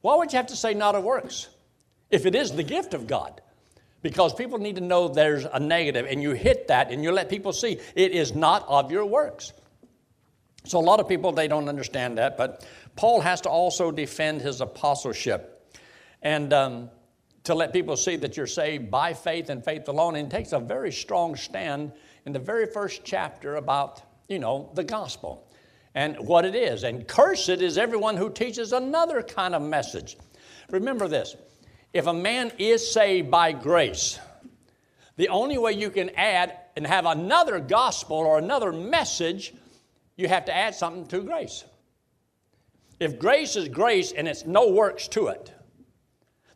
Why 0.00 0.16
would 0.16 0.32
you 0.32 0.36
have 0.36 0.46
to 0.46 0.56
say 0.56 0.74
not 0.74 0.94
of 0.94 1.04
works? 1.04 1.48
If 2.10 2.26
it 2.26 2.34
is 2.34 2.52
the 2.52 2.62
gift 2.62 2.94
of 2.94 3.06
God? 3.06 3.40
because 4.02 4.32
people 4.34 4.58
need 4.58 4.76
to 4.76 4.80
know 4.80 5.08
there's 5.08 5.44
a 5.44 5.60
negative 5.60 6.06
and 6.08 6.22
you 6.22 6.32
hit 6.32 6.68
that 6.68 6.90
and 6.90 7.02
you 7.02 7.12
let 7.12 7.28
people 7.28 7.52
see 7.52 7.78
it 7.94 8.12
is 8.12 8.34
not 8.34 8.64
of 8.68 8.90
your 8.90 9.04
works. 9.04 9.52
So 10.64 10.78
a 10.78 10.82
lot 10.82 11.00
of 11.00 11.08
people 11.08 11.32
they 11.32 11.48
don't 11.48 11.68
understand 11.68 12.18
that 12.18 12.36
but 12.36 12.66
paul 12.96 13.20
has 13.20 13.40
to 13.42 13.48
also 13.48 13.90
defend 13.90 14.40
his 14.40 14.60
apostleship 14.60 15.74
and 16.22 16.52
um, 16.52 16.90
to 17.44 17.54
let 17.54 17.72
people 17.72 17.96
see 17.96 18.16
that 18.16 18.36
you're 18.36 18.46
saved 18.46 18.90
by 18.90 19.14
faith 19.14 19.48
and 19.48 19.64
faith 19.64 19.88
alone 19.88 20.16
and 20.16 20.30
takes 20.30 20.52
a 20.52 20.60
very 20.60 20.92
strong 20.92 21.34
stand 21.34 21.92
in 22.26 22.32
the 22.32 22.38
very 22.38 22.66
first 22.66 23.02
chapter 23.04 23.56
about 23.56 24.02
you 24.28 24.38
know 24.38 24.70
the 24.74 24.84
gospel 24.84 25.46
and 25.94 26.16
what 26.18 26.44
it 26.44 26.54
is 26.54 26.84
and 26.84 27.06
cursed 27.06 27.48
is 27.48 27.76
everyone 27.78 28.16
who 28.16 28.30
teaches 28.30 28.72
another 28.72 29.22
kind 29.22 29.54
of 29.54 29.62
message 29.62 30.16
remember 30.70 31.08
this 31.08 31.36
if 31.92 32.06
a 32.06 32.12
man 32.12 32.52
is 32.58 32.88
saved 32.88 33.30
by 33.30 33.52
grace, 33.52 34.18
the 35.16 35.28
only 35.28 35.58
way 35.58 35.72
you 35.72 35.90
can 35.90 36.10
add 36.10 36.56
and 36.76 36.86
have 36.86 37.04
another 37.04 37.58
gospel 37.58 38.16
or 38.16 38.38
another 38.38 38.72
message, 38.72 39.52
you 40.16 40.28
have 40.28 40.44
to 40.44 40.54
add 40.54 40.74
something 40.74 41.06
to 41.08 41.20
grace. 41.20 41.64
If 43.00 43.18
grace 43.18 43.56
is 43.56 43.68
grace 43.68 44.12
and 44.12 44.28
it's 44.28 44.46
no 44.46 44.70
works 44.70 45.08
to 45.08 45.28
it, 45.28 45.52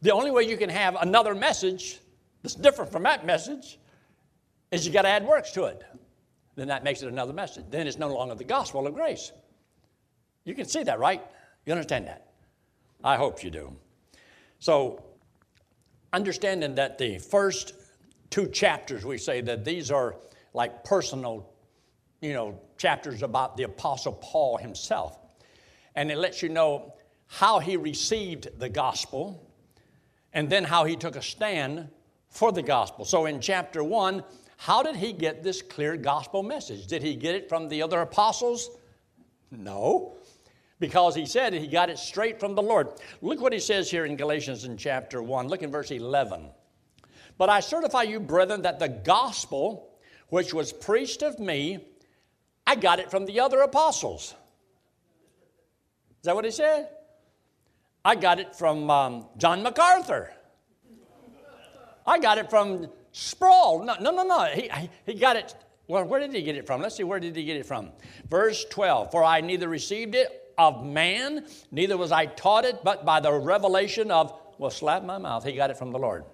the 0.02 0.12
only 0.12 0.30
way 0.30 0.44
you 0.44 0.56
can 0.56 0.68
have 0.68 0.96
another 1.00 1.34
message 1.34 1.98
that's 2.42 2.54
different 2.54 2.92
from 2.92 3.02
that 3.04 3.26
message 3.26 3.78
is 4.70 4.86
you 4.86 4.92
got 4.92 5.02
to 5.02 5.08
add 5.08 5.26
works 5.26 5.50
to 5.52 5.64
it. 5.64 5.82
Then 6.56 6.68
that 6.68 6.84
makes 6.84 7.02
it 7.02 7.08
another 7.08 7.32
message. 7.32 7.64
Then 7.70 7.86
it's 7.86 7.98
no 7.98 8.14
longer 8.14 8.34
the 8.34 8.44
gospel 8.44 8.86
of 8.86 8.94
grace. 8.94 9.32
You 10.44 10.54
can 10.54 10.66
see 10.66 10.82
that, 10.84 10.98
right? 10.98 11.22
You 11.66 11.72
understand 11.72 12.06
that? 12.06 12.26
I 13.02 13.16
hope 13.16 13.42
you 13.42 13.50
do. 13.50 13.74
So, 14.58 15.02
understanding 16.12 16.74
that 16.76 16.96
the 16.98 17.18
first 17.18 17.74
two 18.30 18.48
chapters, 18.48 19.04
we 19.04 19.18
say 19.18 19.40
that 19.40 19.64
these 19.64 19.90
are 19.90 20.16
like 20.52 20.84
personal, 20.84 21.50
you 22.20 22.32
know, 22.32 22.58
chapters 22.78 23.22
about 23.22 23.56
the 23.56 23.64
Apostle 23.64 24.12
Paul 24.12 24.56
himself. 24.56 25.18
And 25.96 26.10
it 26.10 26.18
lets 26.18 26.42
you 26.42 26.48
know 26.48 26.94
how 27.26 27.58
he 27.58 27.76
received 27.76 28.58
the 28.58 28.68
gospel 28.68 29.50
and 30.32 30.48
then 30.50 30.64
how 30.64 30.84
he 30.84 30.96
took 30.96 31.16
a 31.16 31.22
stand 31.22 31.88
for 32.28 32.52
the 32.52 32.62
gospel. 32.62 33.04
So 33.04 33.26
in 33.26 33.40
chapter 33.40 33.82
one, 33.82 34.24
how 34.56 34.82
did 34.82 34.96
he 34.96 35.12
get 35.12 35.42
this 35.42 35.62
clear 35.62 35.96
gospel 35.96 36.42
message? 36.42 36.86
Did 36.86 37.02
he 37.02 37.14
get 37.14 37.34
it 37.34 37.48
from 37.48 37.68
the 37.68 37.82
other 37.82 38.00
apostles? 38.00 38.70
No 39.50 40.14
because 40.80 41.14
he 41.14 41.24
said 41.24 41.54
he 41.54 41.66
got 41.66 41.88
it 41.88 41.98
straight 41.98 42.38
from 42.38 42.54
the 42.54 42.62
Lord. 42.62 42.88
Look 43.22 43.40
what 43.40 43.54
he 43.54 43.58
says 43.58 43.90
here 43.90 44.04
in 44.04 44.16
Galatians 44.16 44.64
in 44.64 44.76
chapter 44.76 45.22
1. 45.22 45.48
Look 45.48 45.62
in 45.62 45.70
verse 45.70 45.90
11. 45.90 46.50
But 47.38 47.48
I 47.48 47.60
certify 47.60 48.02
you, 48.02 48.20
brethren, 48.20 48.62
that 48.62 48.78
the 48.78 48.88
gospel 48.88 49.90
which 50.28 50.52
was 50.52 50.72
preached 50.72 51.22
of 51.22 51.38
me, 51.38 51.78
I 52.66 52.76
got 52.76 52.98
it 52.98 53.10
from 53.10 53.24
the 53.24 53.40
other 53.40 53.60
apostles. 53.60 54.34
Is 56.20 56.24
that 56.24 56.34
what 56.34 56.44
he 56.44 56.50
said? 56.50 56.88
I 58.04 58.14
got 58.14 58.38
it 58.38 58.54
from 58.54 58.90
um, 58.90 59.26
John 59.38 59.62
MacArthur. 59.62 60.32
I 62.06 62.18
got 62.18 62.36
it 62.36 62.50
from 62.50 62.90
Sproul. 63.16 63.84
No, 63.84 63.94
no, 64.00 64.10
no, 64.10 64.24
no. 64.24 64.44
He, 64.46 64.68
he 65.06 65.14
got 65.14 65.36
it. 65.36 65.54
Well, 65.86 66.04
where 66.04 66.18
did 66.18 66.34
he 66.34 66.42
get 66.42 66.56
it 66.56 66.66
from? 66.66 66.82
Let's 66.82 66.96
see, 66.96 67.04
where 67.04 67.20
did 67.20 67.36
he 67.36 67.44
get 67.44 67.56
it 67.56 67.64
from? 67.64 67.90
Verse 68.28 68.64
12 68.64 69.12
For 69.12 69.22
I 69.22 69.40
neither 69.40 69.68
received 69.68 70.16
it 70.16 70.52
of 70.58 70.84
man, 70.84 71.46
neither 71.70 71.96
was 71.96 72.10
I 72.10 72.26
taught 72.26 72.64
it, 72.64 72.82
but 72.82 73.04
by 73.04 73.20
the 73.20 73.32
revelation 73.32 74.10
of, 74.10 74.36
well, 74.58 74.70
slap 74.70 75.04
my 75.04 75.18
mouth, 75.18 75.44
he 75.44 75.52
got 75.52 75.70
it 75.70 75.76
from 75.76 75.92
the 75.92 75.98
Lord. 75.98 76.24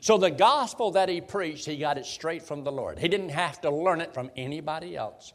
So 0.00 0.18
the 0.18 0.30
gospel 0.30 0.90
that 0.92 1.08
he 1.08 1.22
preached, 1.22 1.64
he 1.64 1.78
got 1.78 1.96
it 1.96 2.04
straight 2.04 2.42
from 2.42 2.64
the 2.64 2.72
Lord. 2.72 2.98
He 2.98 3.08
didn't 3.08 3.30
have 3.30 3.62
to 3.62 3.70
learn 3.70 4.02
it 4.02 4.12
from 4.12 4.30
anybody 4.36 4.96
else. 4.96 5.32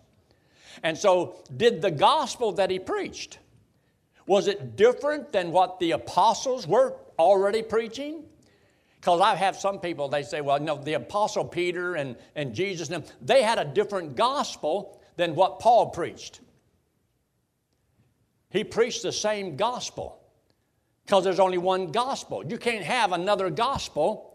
And 0.83 0.95
so, 0.95 1.35
did 1.55 1.81
the 1.81 1.91
gospel 1.91 2.51
that 2.53 2.69
he 2.69 2.77
preached, 2.77 3.39
was 4.27 4.47
it 4.47 4.75
different 4.75 5.31
than 5.31 5.51
what 5.51 5.79
the 5.79 5.91
apostles 5.91 6.67
were 6.67 6.95
already 7.17 7.63
preaching? 7.63 8.25
Because 8.99 9.21
I 9.21 9.35
have 9.35 9.55
some 9.55 9.79
people, 9.79 10.09
they 10.09 10.23
say, 10.23 10.41
well, 10.41 10.59
no, 10.59 10.77
the 10.77 10.93
apostle 10.93 11.45
Peter 11.45 11.95
and, 11.95 12.17
and 12.35 12.53
Jesus, 12.53 12.89
them, 12.89 13.03
they 13.21 13.41
had 13.41 13.57
a 13.57 13.65
different 13.65 14.15
gospel 14.15 14.99
than 15.15 15.35
what 15.35 15.59
Paul 15.59 15.91
preached. 15.91 16.41
He 18.49 18.63
preached 18.63 19.03
the 19.03 19.11
same 19.11 19.55
gospel 19.55 20.19
because 21.05 21.23
there's 21.23 21.39
only 21.39 21.57
one 21.57 21.91
gospel. 21.91 22.43
You 22.45 22.57
can't 22.57 22.83
have 22.83 23.13
another 23.13 23.49
gospel 23.49 24.29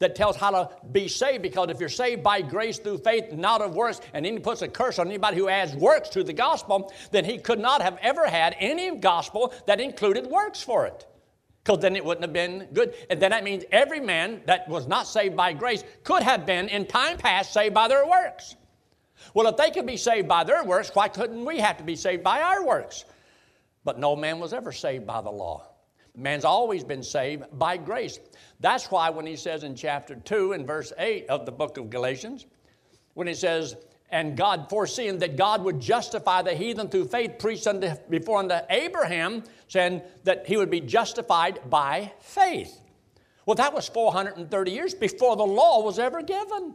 that 0.00 0.14
tells 0.14 0.36
how 0.36 0.50
to 0.50 0.70
be 0.92 1.08
saved 1.08 1.42
because 1.42 1.68
if 1.70 1.78
you're 1.78 1.88
saved 1.88 2.22
by 2.22 2.42
grace 2.42 2.78
through 2.78 2.98
faith, 2.98 3.32
not 3.32 3.62
of 3.62 3.74
works, 3.74 4.00
and 4.12 4.24
then 4.24 4.34
he 4.34 4.38
puts 4.38 4.62
a 4.62 4.68
curse 4.68 4.98
on 4.98 5.06
anybody 5.06 5.36
who 5.36 5.48
adds 5.48 5.74
works 5.74 6.08
to 6.10 6.24
the 6.24 6.32
gospel, 6.32 6.92
then 7.10 7.24
he 7.24 7.38
could 7.38 7.58
not 7.58 7.80
have 7.80 7.98
ever 8.00 8.26
had 8.26 8.56
any 8.58 8.96
gospel 8.96 9.52
that 9.66 9.80
included 9.80 10.26
works 10.26 10.62
for 10.62 10.86
it. 10.86 11.06
Because 11.62 11.80
then 11.80 11.94
it 11.94 12.04
wouldn't 12.04 12.24
have 12.24 12.32
been 12.32 12.68
good. 12.72 12.94
And 13.10 13.20
then 13.20 13.30
that 13.32 13.44
means 13.44 13.64
every 13.70 14.00
man 14.00 14.40
that 14.46 14.68
was 14.68 14.86
not 14.86 15.06
saved 15.06 15.36
by 15.36 15.52
grace 15.52 15.84
could 16.04 16.22
have 16.22 16.46
been 16.46 16.68
in 16.68 16.86
time 16.86 17.18
past 17.18 17.52
saved 17.52 17.74
by 17.74 17.88
their 17.88 18.06
works. 18.06 18.56
Well, 19.34 19.46
if 19.48 19.56
they 19.56 19.70
could 19.70 19.86
be 19.86 19.98
saved 19.98 20.26
by 20.26 20.44
their 20.44 20.64
works, 20.64 20.90
why 20.94 21.08
couldn't 21.08 21.44
we 21.44 21.58
have 21.58 21.76
to 21.76 21.84
be 21.84 21.96
saved 21.96 22.22
by 22.22 22.40
our 22.40 22.64
works? 22.64 23.04
But 23.84 23.98
no 23.98 24.16
man 24.16 24.38
was 24.38 24.52
ever 24.52 24.72
saved 24.72 25.06
by 25.06 25.20
the 25.20 25.30
law. 25.30 25.66
Man's 26.16 26.44
always 26.44 26.82
been 26.82 27.02
saved 27.02 27.44
by 27.52 27.76
grace. 27.76 28.18
That's 28.58 28.90
why 28.90 29.10
when 29.10 29.26
he 29.26 29.36
says 29.36 29.62
in 29.62 29.74
chapter 29.74 30.16
2 30.16 30.52
and 30.52 30.66
verse 30.66 30.92
8 30.98 31.26
of 31.28 31.46
the 31.46 31.52
book 31.52 31.78
of 31.78 31.88
Galatians, 31.88 32.46
when 33.14 33.26
he 33.26 33.34
says, 33.34 33.76
and 34.10 34.36
God 34.36 34.68
foreseeing 34.68 35.18
that 35.20 35.36
God 35.36 35.62
would 35.62 35.80
justify 35.80 36.42
the 36.42 36.54
heathen 36.54 36.88
through 36.88 37.06
faith, 37.06 37.38
preached 37.38 37.66
unto, 37.66 37.94
before 38.08 38.38
unto 38.38 38.58
Abraham, 38.68 39.44
saying 39.68 40.02
that 40.24 40.46
he 40.46 40.56
would 40.56 40.70
be 40.70 40.80
justified 40.80 41.60
by 41.70 42.12
faith. 42.20 42.80
Well, 43.46 43.56
that 43.56 43.72
was 43.72 43.88
430 43.88 44.70
years 44.70 44.94
before 44.94 45.36
the 45.36 45.46
law 45.46 45.82
was 45.82 45.98
ever 45.98 46.22
given. 46.22 46.74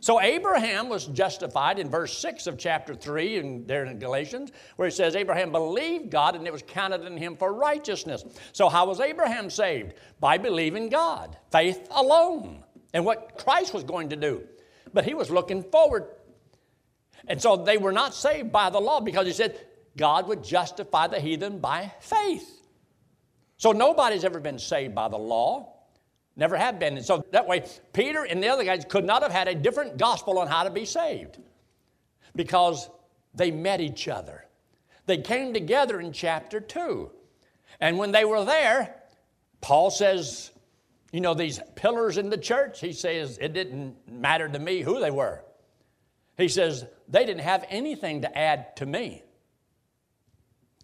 So 0.00 0.20
Abraham 0.20 0.88
was 0.88 1.06
justified 1.06 1.78
in 1.78 1.90
verse 1.90 2.16
6 2.18 2.46
of 2.46 2.58
chapter 2.58 2.94
3 2.94 3.38
and 3.38 3.66
there 3.66 3.84
in 3.84 3.98
Galatians, 3.98 4.50
where 4.76 4.88
it 4.88 4.92
says, 4.92 5.14
Abraham 5.14 5.52
believed 5.52 6.10
God 6.10 6.36
and 6.36 6.46
it 6.46 6.52
was 6.52 6.62
counted 6.62 7.04
in 7.04 7.16
him 7.16 7.36
for 7.36 7.52
righteousness. 7.52 8.24
So 8.52 8.68
how 8.68 8.86
was 8.86 9.00
Abraham 9.00 9.50
saved? 9.50 9.94
By 10.18 10.38
believing 10.38 10.88
God, 10.88 11.36
faith 11.52 11.86
alone, 11.90 12.64
and 12.94 13.04
what 13.04 13.36
Christ 13.36 13.74
was 13.74 13.84
going 13.84 14.08
to 14.10 14.16
do. 14.16 14.42
But 14.94 15.04
he 15.04 15.14
was 15.14 15.30
looking 15.30 15.62
forward. 15.64 16.08
And 17.28 17.40
so 17.40 17.56
they 17.56 17.78
were 17.78 17.92
not 17.92 18.14
saved 18.14 18.52
by 18.52 18.70
the 18.70 18.80
law 18.80 19.00
because 19.00 19.26
he 19.26 19.32
said 19.32 19.58
God 19.96 20.28
would 20.28 20.42
justify 20.42 21.06
the 21.06 21.20
heathen 21.20 21.58
by 21.58 21.92
faith. 22.00 22.62
So 23.56 23.72
nobody's 23.72 24.24
ever 24.24 24.40
been 24.40 24.58
saved 24.58 24.94
by 24.94 25.08
the 25.08 25.18
law. 25.18 25.74
Never 26.36 26.56
have 26.56 26.78
been. 26.78 26.96
And 26.96 27.04
so 27.04 27.24
that 27.32 27.46
way, 27.46 27.64
Peter 27.92 28.24
and 28.24 28.42
the 28.42 28.48
other 28.48 28.64
guys 28.64 28.84
could 28.88 29.04
not 29.04 29.22
have 29.22 29.32
had 29.32 29.48
a 29.48 29.54
different 29.54 29.98
gospel 29.98 30.38
on 30.38 30.46
how 30.46 30.62
to 30.62 30.70
be 30.70 30.86
saved 30.86 31.38
because 32.34 32.88
they 33.34 33.50
met 33.50 33.80
each 33.80 34.08
other. 34.08 34.46
They 35.06 35.18
came 35.18 35.52
together 35.52 36.00
in 36.00 36.12
chapter 36.12 36.60
2. 36.60 37.10
And 37.80 37.98
when 37.98 38.12
they 38.12 38.24
were 38.24 38.44
there, 38.44 38.94
Paul 39.60 39.90
says, 39.90 40.50
you 41.12 41.20
know, 41.20 41.34
these 41.34 41.60
pillars 41.74 42.16
in 42.16 42.30
the 42.30 42.38
church, 42.38 42.80
he 42.80 42.92
says, 42.92 43.38
it 43.40 43.52
didn't 43.52 43.96
matter 44.08 44.48
to 44.48 44.58
me 44.58 44.80
who 44.80 45.00
they 45.00 45.10
were. 45.10 45.44
He 46.40 46.48
says, 46.48 46.84
they 47.08 47.26
didn't 47.26 47.42
have 47.42 47.64
anything 47.68 48.22
to 48.22 48.38
add 48.38 48.76
to 48.76 48.86
me. 48.86 49.22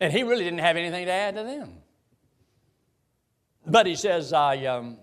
And 0.00 0.12
he 0.12 0.22
really 0.22 0.44
didn't 0.44 0.60
have 0.60 0.76
anything 0.76 1.06
to 1.06 1.12
add 1.12 1.36
to 1.36 1.42
them. 1.42 1.78
But 3.66 3.86
he 3.86 3.96
says, 3.96 4.32
I, 4.32 4.64
um, 4.66 4.98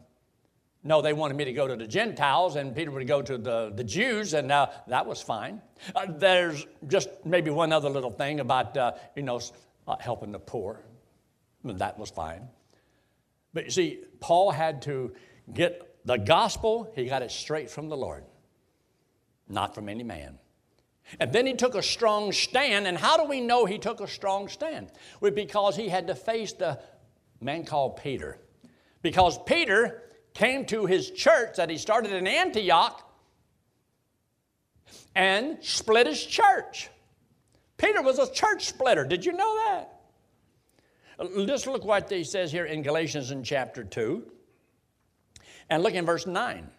no, 0.83 1.01
they 1.01 1.13
wanted 1.13 1.35
me 1.35 1.45
to 1.45 1.53
go 1.53 1.67
to 1.67 1.75
the 1.75 1.87
Gentiles, 1.87 2.55
and 2.55 2.75
Peter 2.75 2.91
would 2.91 3.07
go 3.07 3.21
to 3.21 3.37
the, 3.37 3.71
the 3.75 3.83
Jews, 3.83 4.33
and 4.33 4.51
uh, 4.51 4.67
that 4.87 5.05
was 5.05 5.21
fine. 5.21 5.61
Uh, 5.95 6.07
there's 6.09 6.65
just 6.87 7.09
maybe 7.25 7.49
one 7.49 7.73
other 7.73 7.89
little 7.89 8.11
thing 8.11 8.39
about, 8.39 8.77
uh, 8.77 8.93
you 9.15 9.23
know, 9.23 9.41
uh, 9.87 9.95
helping 9.99 10.31
the 10.31 10.39
poor. 10.39 10.83
And 11.63 11.79
That 11.79 11.97
was 11.97 12.09
fine. 12.09 12.47
But 13.53 13.65
you 13.65 13.71
see, 13.71 14.03
Paul 14.19 14.51
had 14.51 14.81
to 14.83 15.13
get 15.51 16.05
the 16.05 16.17
gospel, 16.17 16.91
he 16.95 17.05
got 17.05 17.21
it 17.21 17.31
straight 17.31 17.69
from 17.69 17.87
the 17.87 17.95
Lord, 17.97 18.25
not 19.47 19.73
from 19.73 19.87
any 19.87 20.03
man. 20.03 20.37
And 21.19 21.31
then 21.31 21.45
he 21.45 21.53
took 21.53 21.75
a 21.75 21.83
strong 21.83 22.31
stand. 22.31 22.87
And 22.87 22.97
how 22.97 23.17
do 23.17 23.25
we 23.29 23.41
know 23.41 23.65
he 23.65 23.77
took 23.77 24.01
a 24.01 24.07
strong 24.07 24.47
stand? 24.47 24.91
Well, 25.21 25.31
because 25.31 25.75
he 25.75 25.89
had 25.89 26.07
to 26.07 26.15
face 26.15 26.53
the 26.53 26.79
man 27.41 27.65
called 27.65 27.97
Peter. 27.97 28.39
Because 29.01 29.37
Peter 29.45 30.03
came 30.33 30.65
to 30.65 30.85
his 30.85 31.11
church 31.11 31.57
that 31.57 31.69
he 31.69 31.77
started 31.77 32.13
in 32.13 32.25
Antioch 32.25 33.09
and 35.15 35.57
split 35.61 36.07
his 36.07 36.25
church. 36.25 36.89
Peter 37.77 38.01
was 38.01 38.17
a 38.17 38.31
church 38.31 38.65
splitter. 38.65 39.05
Did 39.05 39.25
you 39.25 39.33
know 39.33 39.55
that? 39.55 39.89
Just 41.45 41.67
look 41.67 41.85
what 41.85 42.09
he 42.09 42.23
says 42.23 42.51
here 42.51 42.65
in 42.65 42.81
Galatians 42.81 43.31
in 43.31 43.43
chapter 43.43 43.83
2. 43.83 44.23
And 45.69 45.83
look 45.83 45.93
in 45.93 46.05
verse 46.05 46.25
9. 46.25 46.69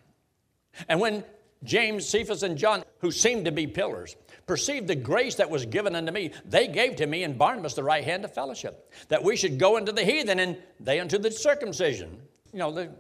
And 0.89 1.01
when 1.01 1.25
James, 1.65 2.07
Cephas, 2.07 2.43
and 2.43 2.57
John, 2.57 2.85
who 2.99 3.11
seemed 3.11 3.47
to 3.47 3.53
be 3.53 3.67
pillars, 3.67 4.17
perceived 4.47 4.87
the 4.87 4.95
grace 4.95 5.37
that 5.37 5.51
was 5.51 5.65
given 5.67 5.97
unto 5.97 6.13
me, 6.13 6.31
they 6.45 6.69
gave 6.69 6.97
to 6.97 7.07
me 7.07 7.25
and 7.25 7.39
Barnabas 7.39 7.75
the 7.75 7.83
right 7.83 8.05
hand 8.05 8.25
of 8.25 8.33
fellowship, 8.35 8.93
that 9.09 9.25
we 9.25 9.37
should 9.37 9.59
go 9.59 9.77
into 9.77 9.93
the 9.93 10.05
heathen 10.05 10.39
and 10.39 10.59
they 10.79 11.01
unto 11.01 11.19
the 11.19 11.31
circumcision. 11.31 12.21
You 12.53 12.59
know, 12.59 12.71
the 12.71 12.91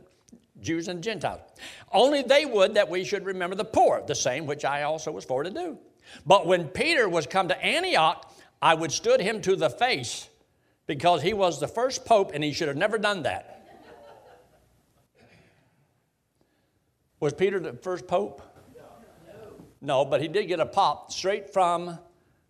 Jews 0.60 0.88
and 0.88 1.02
Gentiles. 1.02 1.40
Only 1.92 2.22
they 2.22 2.46
would 2.46 2.74
that 2.74 2.88
we 2.88 3.04
should 3.04 3.26
remember 3.26 3.54
the 3.54 3.64
poor, 3.64 4.02
the 4.06 4.14
same 4.14 4.46
which 4.46 4.64
I 4.64 4.82
also 4.82 5.12
was 5.12 5.24
for 5.24 5.42
to 5.42 5.50
do. 5.50 5.78
But 6.26 6.46
when 6.46 6.68
Peter 6.68 7.08
was 7.08 7.26
come 7.26 7.48
to 7.48 7.64
Antioch, 7.64 8.30
I 8.62 8.74
withstood 8.74 9.20
him 9.20 9.42
to 9.42 9.56
the 9.56 9.70
face 9.70 10.28
because 10.86 11.22
he 11.22 11.34
was 11.34 11.60
the 11.60 11.68
first 11.68 12.04
pope 12.04 12.32
and 12.34 12.42
he 12.42 12.52
should 12.52 12.68
have 12.68 12.76
never 12.76 12.98
done 12.98 13.22
that. 13.22 13.50
Was 17.20 17.32
Peter 17.32 17.58
the 17.58 17.72
first 17.72 18.06
pope? 18.06 18.42
No, 19.84 20.02
but 20.06 20.22
he 20.22 20.28
did 20.28 20.46
get 20.46 20.60
a 20.60 20.66
pop 20.66 21.12
straight 21.12 21.52
from 21.52 21.98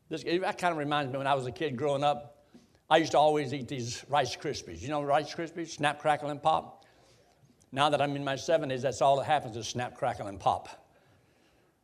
this. 0.08 0.22
That 0.22 0.56
kind 0.56 0.70
of 0.70 0.78
reminds 0.78 1.12
me 1.12 1.18
when 1.18 1.26
I 1.26 1.34
was 1.34 1.46
a 1.46 1.50
kid 1.50 1.76
growing 1.76 2.04
up. 2.04 2.46
I 2.88 2.98
used 2.98 3.10
to 3.10 3.18
always 3.18 3.52
eat 3.52 3.66
these 3.66 4.04
Rice 4.08 4.36
Krispies. 4.36 4.80
You 4.80 4.88
know 4.88 5.02
Rice 5.02 5.34
Krispies? 5.34 5.70
Snap, 5.70 5.98
crackle, 5.98 6.30
and 6.30 6.40
pop. 6.40 6.84
Now 7.72 7.90
that 7.90 8.00
I'm 8.00 8.14
in 8.14 8.22
my 8.22 8.34
70s, 8.36 8.82
that's 8.82 9.02
all 9.02 9.16
that 9.16 9.24
happens 9.24 9.56
is 9.56 9.66
snap, 9.66 9.96
crackle, 9.96 10.28
and 10.28 10.38
pop. 10.38 10.86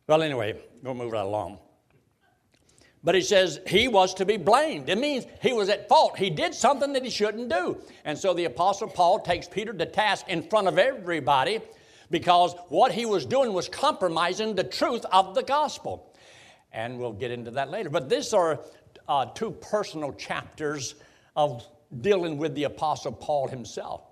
Well, 0.07 0.21
anyway, 0.21 0.57
we'll 0.81 0.93
move 0.93 1.11
right 1.11 1.25
along. 1.25 1.59
But 3.03 3.15
he 3.15 3.21
says 3.21 3.59
he 3.67 3.89
was 3.89 4.13
to 4.13 4.25
be 4.25 4.37
blamed. 4.37 4.87
It 4.87 4.99
means 4.99 5.25
he 5.41 5.51
was 5.51 5.67
at 5.67 5.89
fault. 5.89 6.17
He 6.17 6.29
did 6.29 6.53
something 6.53 6.93
that 6.93 7.03
he 7.03 7.09
shouldn't 7.09 7.49
do. 7.49 7.77
And 8.05 8.17
so 8.17 8.33
the 8.33 8.45
Apostle 8.45 8.87
Paul 8.87 9.19
takes 9.19 9.49
Peter 9.49 9.73
to 9.73 9.85
task 9.85 10.29
in 10.29 10.43
front 10.43 10.69
of 10.69 10.79
everybody 10.79 11.59
because 12.11 12.53
what 12.69 12.91
he 12.91 13.05
was 13.05 13.25
doing 13.25 13.53
was 13.53 13.67
compromising 13.67 14.53
the 14.53 14.63
truth 14.63 15.05
of 15.11 15.33
the 15.33 15.41
gospel. 15.41 16.13
And 16.71 16.99
we'll 16.99 17.13
get 17.13 17.31
into 17.31 17.51
that 17.51 17.71
later. 17.71 17.89
But 17.89 18.09
these 18.09 18.33
are 18.33 18.59
uh, 19.07 19.25
two 19.25 19.51
personal 19.51 20.13
chapters 20.13 20.95
of 21.35 21.65
dealing 22.01 22.37
with 22.37 22.53
the 22.53 22.65
Apostle 22.65 23.11
Paul 23.11 23.47
himself. 23.47 24.03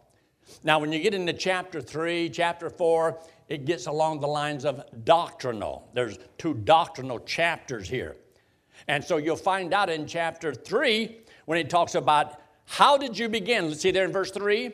Now, 0.63 0.79
when 0.79 0.91
you 0.91 0.99
get 0.99 1.13
into 1.13 1.33
chapter 1.33 1.79
3, 1.79 2.29
chapter 2.29 2.69
4, 2.69 3.19
it 3.49 3.65
gets 3.65 3.85
along 3.85 4.19
the 4.19 4.27
lines 4.27 4.65
of 4.65 4.83
doctrinal. 5.05 5.87
There's 5.93 6.17
two 6.37 6.53
doctrinal 6.53 7.19
chapters 7.19 7.87
here. 7.87 8.15
And 8.87 9.03
so 9.03 9.17
you'll 9.17 9.35
find 9.35 9.73
out 9.73 9.89
in 9.89 10.07
chapter 10.07 10.53
3 10.53 11.17
when 11.45 11.57
he 11.57 11.63
talks 11.63 11.95
about 11.95 12.41
how 12.65 12.97
did 12.97 13.17
you 13.17 13.29
begin? 13.29 13.67
Let's 13.69 13.81
see 13.81 13.91
there 13.91 14.05
in 14.05 14.11
verse 14.11 14.31
3. 14.31 14.71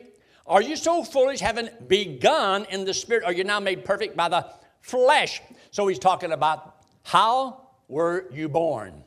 Are 0.48 0.62
you 0.62 0.76
so 0.76 1.02
foolish, 1.02 1.40
having 1.40 1.68
begun 1.88 2.66
in 2.70 2.84
the 2.84 2.94
spirit? 2.94 3.24
Are 3.24 3.32
you 3.32 3.42
now 3.42 3.58
made 3.58 3.84
perfect 3.84 4.16
by 4.16 4.28
the 4.28 4.46
flesh? 4.80 5.42
So 5.72 5.88
he's 5.88 5.98
talking 5.98 6.30
about 6.30 6.76
how 7.02 7.68
were 7.88 8.26
you 8.32 8.48
born? 8.48 9.02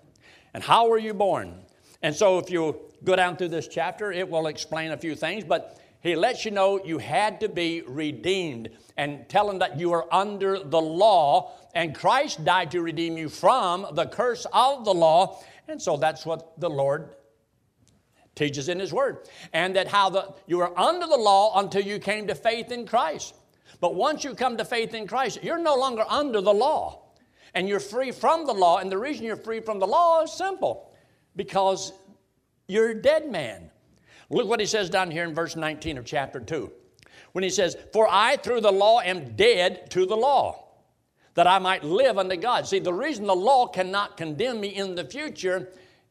And 0.54 0.62
how 0.62 0.90
were 0.90 0.98
you 0.98 1.14
born? 1.14 1.62
And 2.02 2.14
so 2.14 2.40
if 2.40 2.50
you 2.50 2.80
go 3.04 3.16
down 3.16 3.38
through 3.38 3.50
this 3.50 3.68
chapter, 3.68 4.12
it 4.12 4.30
will 4.30 4.48
explain 4.48 4.92
a 4.92 4.98
few 4.98 5.16
things, 5.16 5.44
but 5.46 5.80
he 6.02 6.16
lets 6.16 6.44
you 6.44 6.52
know 6.52 6.84
you 6.84 6.98
had 6.98 7.40
to 7.42 7.50
be 7.50 7.82
redeemed 7.82 8.70
and 8.98 9.28
tell 9.30 9.50
him 9.50 9.60
that 9.60 9.80
you 9.80 9.92
are 9.92 10.14
under 10.14 10.60
the 10.60 10.80
law 10.80 11.54
and 11.74 11.94
Christ 11.94 12.44
died 12.44 12.72
to 12.72 12.82
redeem 12.82 13.18
you 13.18 13.30
from 13.30 13.86
the 13.94 14.06
curse 14.06 14.46
of 14.52 14.86
the 14.86 14.94
law. 14.94 15.42
And 15.68 15.82
so 15.82 15.98
that's 15.98 16.26
what 16.26 16.60
the 16.60 16.70
Lord 16.70 17.10
teaches 18.40 18.70
in 18.70 18.80
his 18.80 18.92
word. 18.92 19.28
And 19.54 19.76
that 19.76 19.88
how 19.88 20.10
the, 20.10 20.34
you 20.48 20.62
are 20.62 20.78
under 20.80 21.06
the 21.06 21.18
law 21.18 21.60
until 21.60 21.84
you 21.84 22.00
came 22.00 22.26
to 22.28 22.34
faith 22.34 22.72
in 22.72 22.88
Christ. 22.88 23.36
But 23.80 23.94
once 23.94 24.24
you 24.24 24.34
come 24.34 24.58
to 24.58 24.66
faith 24.66 24.96
in 24.96 25.06
Christ, 25.06 25.44
you're 25.44 25.60
no 25.60 25.76
longer 25.76 26.06
under 26.08 26.42
the 26.42 26.54
law. 26.54 27.04
And 27.54 27.68
you're 27.68 27.80
free 27.80 28.12
from 28.12 28.48
the 28.48 28.54
law. 28.54 28.80
And 28.80 28.92
the 28.92 28.98
reason 28.98 29.26
you're 29.26 29.36
free 29.36 29.60
from 29.60 29.80
the 29.80 29.88
law 29.88 30.24
is 30.24 30.32
simple 30.32 30.92
because 31.36 31.94
you're 32.68 32.90
a 32.90 33.02
dead 33.02 33.30
man. 33.30 33.70
Look 34.30 34.48
what 34.48 34.60
he 34.60 34.66
says 34.66 34.90
down 34.90 35.12
here 35.12 35.24
in 35.24 35.36
verse 35.36 35.56
19 35.56 35.98
of 35.98 36.06
chapter 36.06 36.40
2. 36.40 36.72
When 37.34 37.44
he 37.44 37.50
says, 37.50 37.76
For 37.94 38.08
I 38.10 38.38
through 38.38 38.62
the 38.62 38.72
law 38.72 39.02
am 39.02 39.36
dead 39.36 39.92
to 39.92 40.06
the 40.06 40.16
law, 40.16 40.66
that 41.34 41.48
I 41.48 41.60
might 41.60 41.84
live 41.84 42.18
unto 42.18 42.36
God. 42.36 42.68
See, 42.68 42.80
the 42.80 42.94
reason 42.94 43.26
the 43.26 43.36
law 43.36 43.68
cannot 43.68 44.18
condemn 44.18 44.60
me 44.62 44.70
in 44.70 44.96
the 44.96 45.06
future 45.06 45.70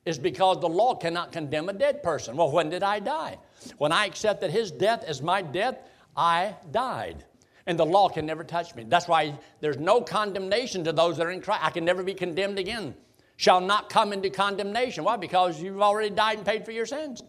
is 0.08 0.18
because 0.18 0.58
the 0.60 0.68
law 0.68 0.94
cannot 0.94 1.32
condemn 1.32 1.68
a 1.68 1.72
dead 1.74 2.02
person. 2.02 2.34
Well, 2.34 2.50
when 2.50 2.70
did 2.70 2.82
I 2.82 2.98
die? 2.98 3.36
When 3.76 3.92
I 3.92 4.06
accepted 4.06 4.50
his 4.50 4.70
death 4.70 5.04
as 5.04 5.20
my 5.20 5.42
death, 5.42 5.78
I 6.16 6.54
died. 6.70 7.24
And 7.66 7.78
the 7.78 7.84
law 7.84 8.08
can 8.08 8.24
never 8.24 8.42
touch 8.42 8.74
me. 8.74 8.84
That's 8.88 9.06
why 9.06 9.38
there's 9.60 9.76
no 9.76 10.00
condemnation 10.00 10.82
to 10.84 10.92
those 10.92 11.18
that 11.18 11.26
are 11.26 11.30
in 11.30 11.42
Christ. 11.42 11.62
I 11.62 11.68
can 11.68 11.84
never 11.84 12.02
be 12.02 12.14
condemned 12.14 12.58
again. 12.58 12.94
Shall 13.36 13.60
not 13.60 13.90
come 13.90 14.14
into 14.14 14.30
condemnation. 14.30 15.04
Why? 15.04 15.18
Because 15.18 15.60
you've 15.60 15.82
already 15.82 16.08
died 16.08 16.38
and 16.38 16.46
paid 16.46 16.64
for 16.64 16.72
your 16.72 16.86
sins. 16.86 17.22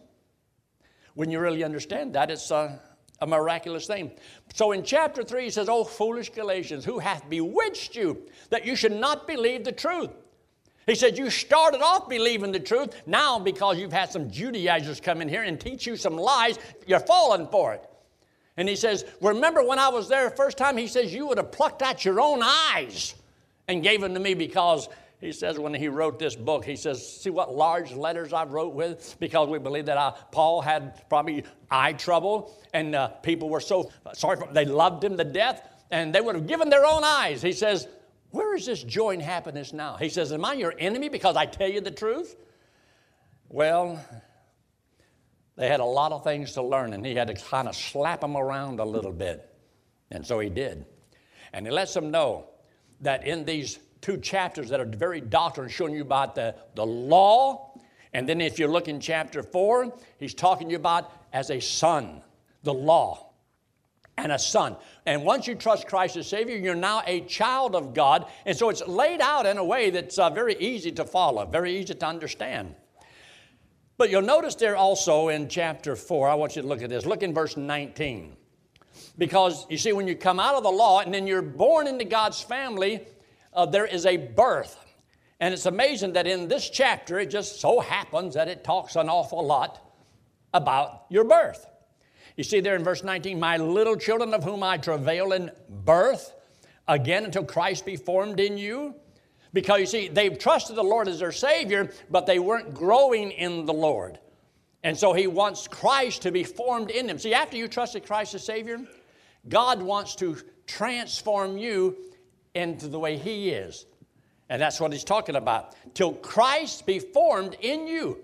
When 1.12 1.30
you 1.30 1.38
really 1.38 1.62
understand 1.62 2.14
that, 2.14 2.30
it's 2.30 2.50
a, 2.50 2.80
a 3.20 3.26
miraculous 3.26 3.86
thing. 3.86 4.12
So 4.54 4.72
in 4.72 4.84
chapter 4.84 5.22
3, 5.22 5.44
he 5.44 5.50
says, 5.50 5.68
Oh, 5.68 5.84
foolish 5.84 6.30
Galatians, 6.30 6.86
who 6.86 6.98
hath 6.98 7.28
bewitched 7.28 7.94
you 7.94 8.22
that 8.48 8.64
you 8.64 8.74
should 8.74 8.92
not 8.92 9.26
believe 9.26 9.64
the 9.64 9.72
truth? 9.72 10.10
He 10.90 10.96
said, 10.96 11.16
You 11.16 11.30
started 11.30 11.82
off 11.82 12.08
believing 12.08 12.50
the 12.50 12.58
truth. 12.58 13.00
Now, 13.06 13.38
because 13.38 13.78
you've 13.78 13.92
had 13.92 14.10
some 14.10 14.28
Judaizers 14.28 15.00
come 15.00 15.22
in 15.22 15.28
here 15.28 15.44
and 15.44 15.58
teach 15.60 15.86
you 15.86 15.96
some 15.96 16.16
lies, 16.16 16.58
you're 16.84 16.98
falling 16.98 17.46
for 17.46 17.74
it. 17.74 17.88
And 18.56 18.68
he 18.68 18.74
says, 18.74 19.04
Remember 19.20 19.62
when 19.62 19.78
I 19.78 19.88
was 19.88 20.08
there 20.08 20.28
the 20.28 20.34
first 20.34 20.58
time? 20.58 20.76
He 20.76 20.88
says, 20.88 21.14
You 21.14 21.28
would 21.28 21.38
have 21.38 21.52
plucked 21.52 21.82
out 21.82 22.04
your 22.04 22.20
own 22.20 22.42
eyes 22.42 23.14
and 23.68 23.84
gave 23.84 24.00
them 24.00 24.14
to 24.14 24.20
me 24.20 24.34
because 24.34 24.88
he 25.20 25.30
says 25.30 25.60
when 25.60 25.74
he 25.74 25.86
wrote 25.86 26.18
this 26.18 26.34
book, 26.34 26.64
he 26.64 26.74
says, 26.74 27.20
see 27.20 27.30
what 27.30 27.54
large 27.54 27.92
letters 27.92 28.32
I 28.32 28.44
wrote 28.44 28.72
with? 28.72 29.16
Because 29.20 29.48
we 29.48 29.58
believe 29.58 29.86
that 29.86 29.98
I, 29.98 30.14
Paul 30.32 30.62
had 30.62 31.08
probably 31.10 31.44
eye 31.70 31.92
trouble 31.92 32.52
and 32.72 32.94
uh, 32.94 33.08
people 33.08 33.50
were 33.50 33.60
so 33.60 33.92
sorry, 34.14 34.38
for, 34.38 34.48
they 34.50 34.64
loved 34.64 35.04
him 35.04 35.18
to 35.18 35.24
death 35.24 35.62
and 35.90 36.14
they 36.14 36.22
would 36.22 36.36
have 36.36 36.46
given 36.46 36.70
their 36.70 36.86
own 36.86 37.04
eyes. 37.04 37.42
He 37.42 37.52
says, 37.52 37.86
where 38.30 38.54
is 38.54 38.66
this 38.66 38.82
joy 38.82 39.10
and 39.10 39.22
happiness 39.22 39.72
now? 39.72 39.96
He 39.96 40.08
says, 40.08 40.32
am 40.32 40.44
I 40.44 40.54
your 40.54 40.74
enemy 40.78 41.08
because 41.08 41.36
I 41.36 41.46
tell 41.46 41.68
you 41.68 41.80
the 41.80 41.90
truth? 41.90 42.36
Well, 43.48 44.04
they 45.56 45.68
had 45.68 45.80
a 45.80 45.84
lot 45.84 46.12
of 46.12 46.22
things 46.22 46.52
to 46.52 46.62
learn 46.62 46.92
and 46.92 47.04
he 47.04 47.14
had 47.14 47.28
to 47.28 47.34
kind 47.34 47.68
of 47.68 47.74
slap 47.74 48.20
them 48.20 48.36
around 48.36 48.78
a 48.78 48.84
little 48.84 49.12
bit. 49.12 49.46
And 50.10 50.24
so 50.24 50.38
he 50.38 50.48
did. 50.48 50.86
And 51.52 51.66
he 51.66 51.72
lets 51.72 51.92
them 51.94 52.10
know 52.10 52.46
that 53.00 53.26
in 53.26 53.44
these 53.44 53.78
two 54.00 54.16
chapters 54.18 54.68
that 54.70 54.80
are 54.80 54.86
very 54.86 55.20
doctrine, 55.20 55.68
showing 55.68 55.94
you 55.94 56.02
about 56.02 56.34
the, 56.34 56.54
the 56.74 56.86
law. 56.86 57.74
And 58.12 58.28
then 58.28 58.40
if 58.40 58.58
you 58.58 58.68
look 58.68 58.88
in 58.88 59.00
chapter 59.00 59.42
4, 59.42 59.92
he's 60.18 60.34
talking 60.34 60.68
to 60.68 60.72
you 60.72 60.78
about 60.78 61.12
as 61.32 61.50
a 61.50 61.60
son, 61.60 62.22
the 62.62 62.74
law, 62.74 63.29
and 64.22 64.32
a 64.32 64.38
son. 64.38 64.76
And 65.06 65.24
once 65.24 65.46
you 65.46 65.54
trust 65.54 65.86
Christ 65.86 66.16
as 66.16 66.26
Savior, 66.28 66.56
you're 66.56 66.74
now 66.74 67.02
a 67.06 67.22
child 67.22 67.74
of 67.74 67.94
God. 67.94 68.26
And 68.46 68.56
so 68.56 68.68
it's 68.68 68.86
laid 68.86 69.20
out 69.20 69.46
in 69.46 69.58
a 69.58 69.64
way 69.64 69.90
that's 69.90 70.18
uh, 70.18 70.30
very 70.30 70.56
easy 70.56 70.92
to 70.92 71.04
follow, 71.04 71.44
very 71.46 71.78
easy 71.78 71.94
to 71.94 72.06
understand. 72.06 72.74
But 73.96 74.10
you'll 74.10 74.22
notice 74.22 74.54
there 74.54 74.76
also 74.76 75.28
in 75.28 75.48
chapter 75.48 75.94
4, 75.94 76.28
I 76.28 76.34
want 76.34 76.56
you 76.56 76.62
to 76.62 76.68
look 76.68 76.82
at 76.82 76.88
this. 76.88 77.04
Look 77.04 77.22
in 77.22 77.34
verse 77.34 77.56
19. 77.56 78.36
Because 79.18 79.66
you 79.68 79.76
see, 79.76 79.92
when 79.92 80.08
you 80.08 80.14
come 80.14 80.40
out 80.40 80.54
of 80.54 80.62
the 80.62 80.70
law 80.70 81.00
and 81.00 81.12
then 81.12 81.26
you're 81.26 81.42
born 81.42 81.86
into 81.86 82.04
God's 82.04 82.40
family, 82.40 83.06
uh, 83.52 83.66
there 83.66 83.84
is 83.84 84.06
a 84.06 84.16
birth. 84.16 84.78
And 85.40 85.52
it's 85.54 85.66
amazing 85.66 86.12
that 86.14 86.26
in 86.26 86.48
this 86.48 86.70
chapter, 86.70 87.18
it 87.18 87.30
just 87.30 87.60
so 87.60 87.80
happens 87.80 88.34
that 88.34 88.48
it 88.48 88.62
talks 88.62 88.96
an 88.96 89.08
awful 89.08 89.44
lot 89.44 89.92
about 90.52 91.04
your 91.08 91.24
birth. 91.24 91.66
You 92.40 92.44
see 92.44 92.60
there 92.60 92.74
in 92.74 92.82
verse 92.82 93.04
19, 93.04 93.38
my 93.38 93.58
little 93.58 93.96
children 93.96 94.32
of 94.32 94.42
whom 94.42 94.62
I 94.62 94.78
travail 94.78 95.32
in 95.32 95.50
birth, 95.68 96.32
again 96.88 97.26
until 97.26 97.44
Christ 97.44 97.84
be 97.84 97.96
formed 97.96 98.40
in 98.40 98.56
you. 98.56 98.94
Because 99.52 99.80
you 99.80 99.84
see, 99.84 100.08
they've 100.08 100.38
trusted 100.38 100.74
the 100.74 100.82
Lord 100.82 101.06
as 101.06 101.18
their 101.18 101.32
Savior, 101.32 101.92
but 102.08 102.24
they 102.24 102.38
weren't 102.38 102.72
growing 102.72 103.30
in 103.30 103.66
the 103.66 103.74
Lord. 103.74 104.20
And 104.82 104.96
so 104.96 105.12
He 105.12 105.26
wants 105.26 105.68
Christ 105.68 106.22
to 106.22 106.32
be 106.32 106.42
formed 106.42 106.90
in 106.90 107.06
them. 107.06 107.18
See, 107.18 107.34
after 107.34 107.58
you 107.58 107.68
trusted 107.68 108.06
Christ 108.06 108.34
as 108.34 108.42
Savior, 108.42 108.78
God 109.50 109.82
wants 109.82 110.14
to 110.16 110.38
transform 110.66 111.58
you 111.58 111.94
into 112.54 112.88
the 112.88 112.98
way 112.98 113.18
He 113.18 113.50
is. 113.50 113.84
And 114.48 114.62
that's 114.62 114.80
what 114.80 114.94
He's 114.94 115.04
talking 115.04 115.36
about. 115.36 115.74
Till 115.92 116.14
Christ 116.14 116.86
be 116.86 117.00
formed 117.00 117.58
in 117.60 117.86
you. 117.86 118.18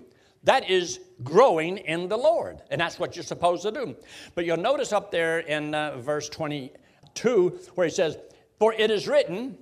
That 0.47 0.71
is 0.71 1.01
growing 1.25 1.79
in 1.79 2.09
the 2.09 2.17
Lord. 2.17 2.63
And 2.71 2.81
that's 2.81 3.01
what 3.01 3.17
you're 3.17 3.25
supposed 3.25 3.63
to 3.65 3.73
do. 3.73 3.97
But 4.37 4.47
you'll 4.47 4.57
notice 4.57 4.93
up 4.93 5.11
there 5.11 5.41
in 5.41 5.75
uh, 5.75 5.99
verse 5.99 6.29
22 6.29 7.61
where 7.75 7.87
He 7.89 7.93
says, 7.93 8.17
For 8.61 8.73
it 8.73 8.91
is 8.91 9.09
written 9.09 9.59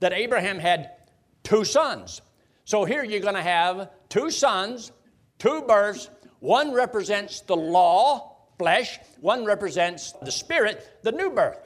that 0.00 0.14
Abraham 0.14 0.58
had 0.58 0.92
two 1.42 1.64
sons. 1.64 2.22
So 2.64 2.86
here 2.86 3.04
you're 3.04 3.20
going 3.20 3.34
to 3.34 3.42
have 3.42 3.90
two 4.08 4.30
sons, 4.30 4.92
two 5.38 5.62
births. 5.62 6.08
One 6.40 6.72
represents 6.72 7.42
the 7.42 7.56
law, 7.56 8.36
flesh, 8.58 8.98
one 9.20 9.44
represents 9.44 10.12
the 10.22 10.32
spirit, 10.32 11.00
the 11.02 11.12
new 11.12 11.30
birth. 11.30 11.58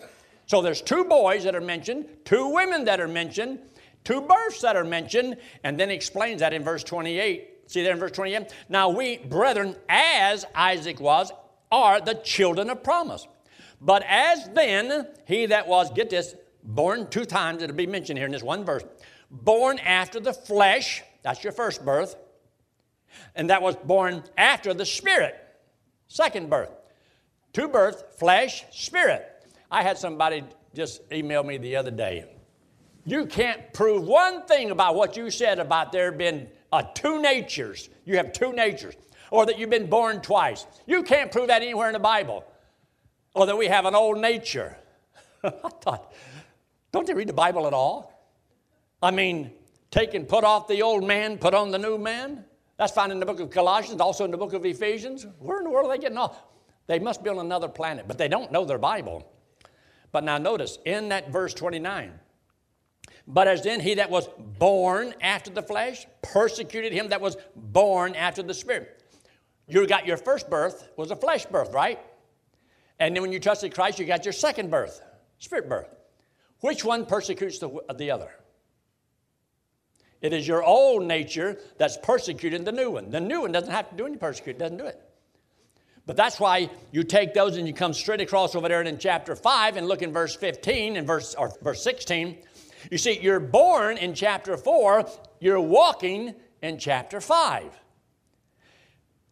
So 0.47 0.63
there's 0.63 0.83
two 0.83 1.05
boys 1.05 1.45
that 1.45 1.55
are 1.55 1.61
mentioned, 1.61 2.09
two 2.25 2.49
women 2.49 2.87
that 2.87 3.01
are 3.01 3.09
mentioned, 3.09 3.61
two 4.03 4.23
births 4.23 4.63
that 4.63 4.75
are 4.75 4.85
mentioned, 4.85 5.37
and 5.63 5.79
then 5.79 5.91
he 5.91 5.95
explains 5.95 6.41
that 6.41 6.53
in 6.53 6.65
verse 6.65 6.83
28. 6.83 7.58
See 7.69 7.83
there 7.83 7.93
in 7.93 7.99
verse 7.99 8.13
28? 8.13 8.53
Now 8.71 8.89
we, 8.89 9.19
brethren, 9.19 9.77
as 9.91 10.47
Isaac 10.55 11.01
was, 11.01 11.31
are 11.71 12.01
the 12.01 12.15
children 12.15 12.71
of 12.71 12.83
promise. 12.83 13.29
But 13.81 14.03
as 14.09 14.49
then, 14.55 15.07
he 15.27 15.47
that 15.47 15.69
was, 15.69 15.91
get 15.91 16.09
this, 16.09 16.35
born 16.65 17.09
two 17.11 17.27
times, 17.27 17.63
it'll 17.63 17.77
be 17.77 17.87
mentioned 17.87 18.19
here 18.19 18.27
in 18.27 18.33
this 18.33 18.43
one 18.43 18.65
verse, 18.65 18.83
born 19.31 19.79
after 19.81 20.19
the 20.19 20.33
flesh, 20.33 21.03
that's 21.23 21.45
your 21.45 21.53
first 21.53 21.85
birth, 21.85 22.17
and 23.37 23.51
that 23.51 23.61
was 23.61 23.77
born 23.77 24.25
after 24.39 24.73
the 24.73 24.87
spirit, 24.87 25.37
second 26.09 26.49
birth. 26.49 26.71
Two 27.53 27.69
births, 27.69 28.03
flesh, 28.19 28.65
spirit. 28.71 29.47
I 29.71 29.83
had 29.83 29.99
somebody 29.99 30.43
just 30.75 31.03
email 31.13 31.43
me 31.43 31.59
the 31.59 31.77
other 31.77 31.91
day. 31.91 32.25
You 33.05 33.27
can't 33.27 33.73
prove 33.75 34.05
one 34.05 34.47
thing 34.47 34.71
about 34.71 34.95
what 34.95 35.17
you 35.19 35.31
said 35.31 35.59
about 35.59 35.93
there 35.93 36.13
being 36.13 36.49
uh, 36.73 36.83
two 36.95 37.21
natures. 37.21 37.89
You 38.05 38.17
have 38.17 38.33
two 38.33 38.53
natures. 38.53 38.95
Or 39.31 39.45
that 39.47 39.59
you've 39.59 39.71
been 39.71 39.91
born 39.91 40.21
twice. 40.21 40.67
You 40.87 41.03
can't 41.03 41.31
prove 41.31 41.49
that 41.49 41.63
anywhere 41.63 41.89
in 41.89 41.93
the 41.93 41.99
Bible. 41.99 42.45
Or 43.35 43.47
that 43.47 43.57
we 43.57 43.67
have 43.67 43.85
an 43.85 43.95
old 43.95 44.19
nature. 44.19 44.77
I 45.45 45.51
thought, 45.51 46.15
don't 46.93 47.07
they 47.07 47.15
read 47.15 47.29
the 47.29 47.35
Bible 47.35 47.67
at 47.67 47.75
all? 47.75 48.33
I 49.03 49.11
mean, 49.11 49.53
take 49.91 50.15
and 50.15 50.27
put 50.27 50.45
off 50.45 50.67
the 50.67 50.83
old 50.83 51.05
man, 51.05 51.39
put 51.39 51.55
on 51.55 51.71
the 51.71 51.79
new 51.79 51.99
man. 51.99 52.45
That's 52.79 52.93
found 52.93 53.13
in 53.13 53.21
the 53.21 53.27
book 53.27 53.41
of 53.41 53.51
Colossians, 53.51 54.01
also 54.01 54.25
in 54.25 54.31
the 54.31 54.39
book 54.39 54.55
of 54.55 54.65
Ephesians. 54.65 55.27
Where 55.41 55.59
in 55.59 55.65
the 55.65 55.71
world 55.71 55.91
are 55.91 55.97
they 55.97 56.01
getting 56.01 56.19
off? 56.19 56.43
They 56.87 56.99
must 56.99 57.23
be 57.23 57.29
on 57.29 57.39
another 57.39 57.69
planet, 57.69 58.07
but 58.09 58.17
they 58.19 58.29
don't 58.29 58.51
know 58.51 58.65
their 58.65 58.79
Bible. 58.79 59.31
But 60.11 60.25
now 60.25 60.39
notice, 60.39 60.79
in 60.87 61.11
that 61.11 61.31
verse 61.31 61.53
29, 61.53 62.13
but 63.29 63.47
as 63.47 63.63
then 63.63 63.79
he 63.79 63.95
that 63.95 64.11
was 64.11 64.27
born 64.59 65.15
after 65.21 65.51
the 65.51 65.63
flesh 65.63 66.07
persecuted 66.23 66.93
him 66.95 67.11
that 67.11 67.21
was 67.21 67.37
born 67.55 68.15
after 68.15 68.43
the 68.43 68.55
spirit. 68.55 69.03
You 69.69 69.87
got 69.87 70.07
your 70.07 70.17
first 70.17 70.49
birth 70.49 70.89
was 70.97 71.11
a 71.11 71.17
flesh 71.17 71.45
birth, 71.45 71.75
right? 71.75 72.01
And 72.99 73.15
then 73.15 73.23
when 73.23 73.31
you 73.31 73.39
trusted 73.39 73.75
Christ, 73.75 73.99
you 73.99 74.07
got 74.07 74.25
your 74.25 74.33
second 74.33 74.71
birth, 74.71 75.03
spirit 75.39 75.69
birth. 75.69 75.95
Which 76.61 76.85
one 76.85 77.05
persecutes 77.05 77.59
the, 77.59 77.69
the 77.97 78.11
other? 78.11 78.31
It 80.23 80.33
is 80.33 80.49
your 80.49 80.65
old 80.65 81.05
nature 81.05 81.59
that's 81.77 81.99
persecuting 81.99 82.65
the 82.65 82.73
new 82.73 82.91
one. 82.91 83.11
The 83.11 83.21
new 83.21 83.43
one 83.43 83.53
doesn't 83.53 83.71
have 83.71 83.91
to 83.91 83.97
do 83.97 84.07
any 84.07 84.17
persecuting, 84.17 84.59
doesn't 84.59 84.79
do 84.79 84.87
it. 84.87 85.01
But 86.07 86.17
that's 86.17 86.41
why 86.41 86.71
you 86.91 87.05
take 87.05 87.35
those 87.35 87.59
and 87.59 87.69
you 87.69 87.75
come 87.75 87.93
straight 87.93 88.23
across 88.23 88.55
over 88.55 88.67
there 88.67 88.81
in 88.81 88.99
chapter 88.99 89.37
5 89.37 89.77
and 89.77 89.87
look 89.87 90.01
in 90.01 90.11
verse 90.11 90.35
15 90.35 90.97
and 90.97 91.07
verse, 91.07 91.35
or 91.35 91.53
verse 91.63 91.85
16. 91.85 92.39
You 92.91 92.99
see, 92.99 93.19
you're 93.21 93.41
born 93.41 93.97
in 93.97 94.15
chapter 94.15 94.57
4, 94.57 95.09
you're 95.41 95.61
walking 95.61 96.35
in 96.63 96.79
chapter 96.79 97.21
5. 97.21 97.79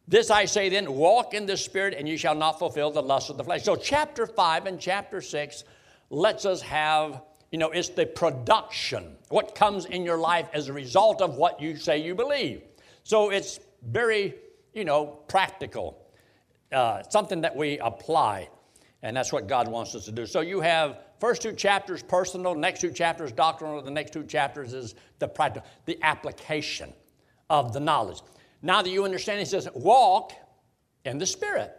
This 0.09 0.31
I 0.31 0.45
say 0.45 0.69
then 0.69 0.93
walk 0.93 1.35
in 1.35 1.47
the 1.47 1.57
Spirit, 1.57 1.95
and 1.95 2.09
you 2.09 2.17
shall 2.17 2.35
not 2.35 2.59
fulfill 2.59 2.91
the 2.91 3.03
lust 3.03 3.29
of 3.29 3.37
the 3.37 3.45
flesh. 3.45 3.65
So, 3.65 3.75
chapter 3.75 4.27
5 4.27 4.67
and 4.67 4.81
chapter 4.81 5.21
6 5.21 5.65
lets 6.11 6.45
us 6.45 6.63
have, 6.63 7.23
you 7.51 7.59
know, 7.59 7.71
it's 7.71 7.89
the 7.89 8.07
production, 8.07 9.17
what 9.31 9.57
comes 9.57 9.87
in 9.87 10.05
your 10.05 10.19
life 10.19 10.49
as 10.53 10.69
a 10.69 10.73
result 10.73 11.21
of 11.21 11.37
what 11.37 11.61
you 11.61 11.77
say 11.77 11.99
you 11.99 12.15
believe. 12.15 12.63
So, 13.03 13.31
it's 13.31 13.59
very, 13.83 14.37
you 14.75 14.85
know, 14.85 15.07
practical, 15.07 16.07
uh, 16.71 17.03
something 17.09 17.41
that 17.41 17.57
we 17.57 17.79
apply, 17.81 18.49
and 19.03 19.17
that's 19.17 19.33
what 19.33 19.49
God 19.49 19.67
wants 19.67 19.97
us 19.97 20.05
to 20.05 20.13
do. 20.13 20.25
So, 20.25 20.41
you 20.41 20.61
have 20.61 21.01
first 21.19 21.43
two 21.43 21.53
chapters 21.53 22.03
personal, 22.03 22.55
next 22.55 22.81
two 22.81 22.91
chapters 22.91 23.33
doctrinal, 23.33 23.83
the 23.83 23.91
next 23.91 24.13
two 24.13 24.25
chapters 24.25 24.73
is 24.73 24.95
the 25.19 25.29
practical, 25.29 25.69
the 25.85 25.99
application 26.03 26.93
of 27.51 27.73
the 27.73 27.81
knowledge. 27.81 28.21
Now 28.63 28.83
that 28.83 28.91
you 28.91 29.05
understand, 29.05 29.39
he 29.39 29.45
says, 29.45 29.69
walk 29.75 30.33
in 31.05 31.19
the 31.19 31.27
Spirit. 31.27 31.73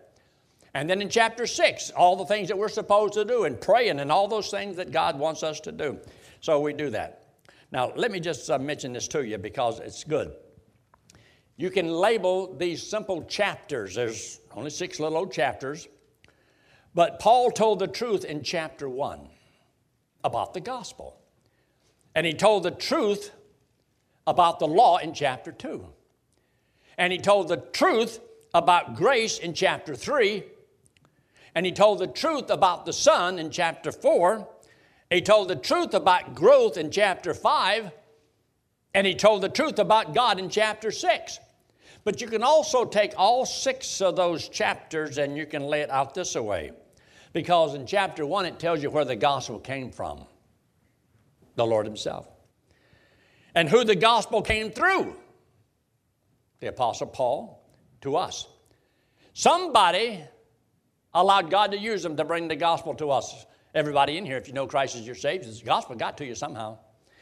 And 0.74 0.90
then 0.90 1.02
in 1.02 1.10
chapter 1.10 1.48
6, 1.48 1.92
all 1.92 2.16
the 2.16 2.26
things 2.26 2.48
that 2.50 2.58
we're 2.58 2.70
supposed 2.70 3.14
to 3.14 3.26
do 3.26 3.46
and 3.46 3.60
praying 3.60 4.00
and 4.00 4.12
all 4.12 4.28
those 4.28 4.52
things 4.52 4.76
that 4.78 4.92
God 4.92 5.18
wants 5.18 5.44
us 5.44 5.60
to 5.62 5.72
do. 5.72 5.98
So 6.40 6.60
we 6.60 6.74
do 6.74 6.90
that. 6.92 7.24
Now, 7.72 7.92
let 7.96 8.12
me 8.12 8.20
just 8.20 8.50
uh, 8.50 8.60
mention 8.60 8.94
this 8.94 9.08
to 9.10 9.26
you 9.26 9.38
because 9.38 9.80
it's 9.80 10.04
good. 10.04 10.34
You 11.58 11.72
can 11.72 11.90
label 11.90 12.56
these 12.56 12.88
simple 12.88 13.24
chapters. 13.24 13.96
There's 13.96 14.40
only 14.56 14.70
six 14.70 15.00
little 15.00 15.18
old 15.18 15.34
chapters. 15.34 15.88
But 16.98 17.20
Paul 17.20 17.52
told 17.52 17.78
the 17.78 17.86
truth 17.86 18.26
in 18.26 18.42
chapter 18.42 18.90
1 18.90 19.20
about 20.24 20.56
the 20.56 20.60
gospel. 20.60 21.22
And 22.16 22.26
he 22.26 22.34
told 22.34 22.64
the 22.64 22.72
truth 22.72 23.30
about 24.26 24.58
the 24.58 24.66
law 24.66 24.98
in 24.98 25.14
chapter 25.14 25.52
2. 25.52 25.86
And 26.98 27.14
he 27.14 27.20
told 27.20 27.50
the 27.50 27.58
truth 27.58 28.20
about 28.52 28.96
grace 28.96 29.38
in 29.38 29.54
chapter 29.54 29.94
3. 29.94 30.44
And 31.54 31.68
he 31.68 31.72
told 31.72 32.00
the 32.00 32.08
truth 32.08 32.50
about 32.50 32.88
the 32.88 32.94
Son 32.94 33.38
in 33.38 33.52
chapter 33.52 33.92
4. 33.92 34.48
He 35.12 35.22
told 35.22 35.50
the 35.50 35.56
truth 35.56 35.94
about 35.94 36.34
growth 36.34 36.78
in 36.78 36.90
chapter 36.90 37.36
5. 37.36 37.92
And 38.96 39.06
he 39.06 39.14
told 39.14 39.44
the 39.44 39.50
truth 39.50 39.78
about 39.78 40.16
God 40.16 40.40
in 40.40 40.50
chapter 40.50 40.90
6. 40.90 41.40
But 42.04 42.22
you 42.22 42.28
can 42.28 42.42
also 42.42 42.86
take 42.86 43.14
all 43.18 43.46
six 43.46 44.02
of 44.02 44.16
those 44.16 44.50
chapters 44.50 45.20
and 45.20 45.38
you 45.38 45.46
can 45.46 45.62
lay 45.62 45.82
it 45.82 45.92
out 45.92 46.16
this 46.16 46.34
way. 46.34 46.72
Because 47.34 47.76
in 47.76 47.86
chapter 47.86 48.26
1, 48.26 48.46
it 48.46 48.60
tells 48.60 48.82
you 48.82 48.90
where 48.90 49.06
the 49.06 49.16
gospel 49.16 49.60
came 49.60 49.92
from 49.92 50.26
the 51.56 51.66
Lord 51.66 51.86
Himself. 51.86 52.28
And 53.56 53.68
who 53.68 53.84
the 53.84 53.96
gospel 53.96 54.42
came 54.42 54.72
through 54.72 55.16
the 56.60 56.68
Apostle 56.68 57.08
Paul, 57.08 57.64
to 58.02 58.16
us. 58.16 58.48
Somebody 59.34 60.24
allowed 61.14 61.52
God 61.52 61.72
to 61.72 61.78
use 61.78 62.04
them 62.04 62.18
to 62.18 62.26
bring 62.26 62.48
the 62.48 62.56
gospel 62.56 62.96
to 62.96 63.12
us. 63.12 63.46
Everybody 63.76 64.18
in 64.18 64.26
here, 64.26 64.38
if 64.38 64.48
you 64.48 64.54
know 64.54 64.68
Christ 64.68 64.96
as 64.96 65.06
your 65.06 65.16
Savior, 65.16 65.52
the 65.52 65.64
gospel 65.64 65.96
got 65.96 66.18
to 66.18 66.26
you 66.26 66.36
somehow. 66.36 66.80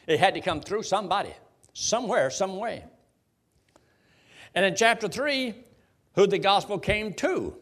It 0.08 0.20
had 0.20 0.36
to 0.36 0.42
come 0.42 0.62
through 0.62 0.84
somebody, 0.84 1.34
somewhere, 1.74 2.30
some 2.30 2.58
way. 2.58 2.86
And 4.54 4.66
in 4.66 4.76
chapter 4.76 5.08
3, 5.08 5.54
who 6.14 6.28
the 6.28 6.40
gospel 6.40 6.80
came 6.80 7.14
to. 7.16 7.58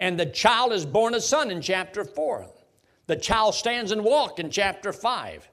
And 0.00 0.18
the 0.18 0.26
child 0.26 0.72
is 0.72 0.84
born 0.84 1.14
a 1.14 1.20
son 1.20 1.50
in 1.50 1.60
chapter 1.60 2.04
4. 2.04 2.46
The 3.06 3.16
child 3.16 3.54
stands 3.54 3.92
and 3.92 4.04
walks 4.04 4.40
in 4.40 4.50
chapter 4.50 4.92
5. 4.92 5.48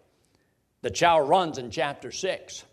The 0.82 0.89
child 0.89 1.30
runs 1.30 1.58
in 1.58 1.69
chapter 1.69 2.12
6. 2.12 2.63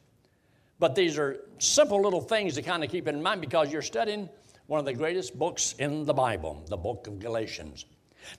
But 0.79 0.95
these 0.95 1.19
are 1.19 1.41
simple 1.59 2.01
little 2.01 2.21
things 2.21 2.55
to 2.55 2.63
kind 2.63 2.85
of 2.85 2.91
keep 2.91 3.09
in 3.09 3.23
mind 3.23 3.41
because 3.41 3.73
you're 3.73 3.83
studying 3.83 4.29
one 4.67 4.79
of 4.79 4.87
the 4.87 4.93
greatest 4.93 5.39
books 5.39 5.75
in 5.79 6.05
the 6.05 6.15
Bible, 6.15 6.65
the 6.69 6.77
book 6.77 7.07
of 7.07 7.19
Galatians. 7.19 7.85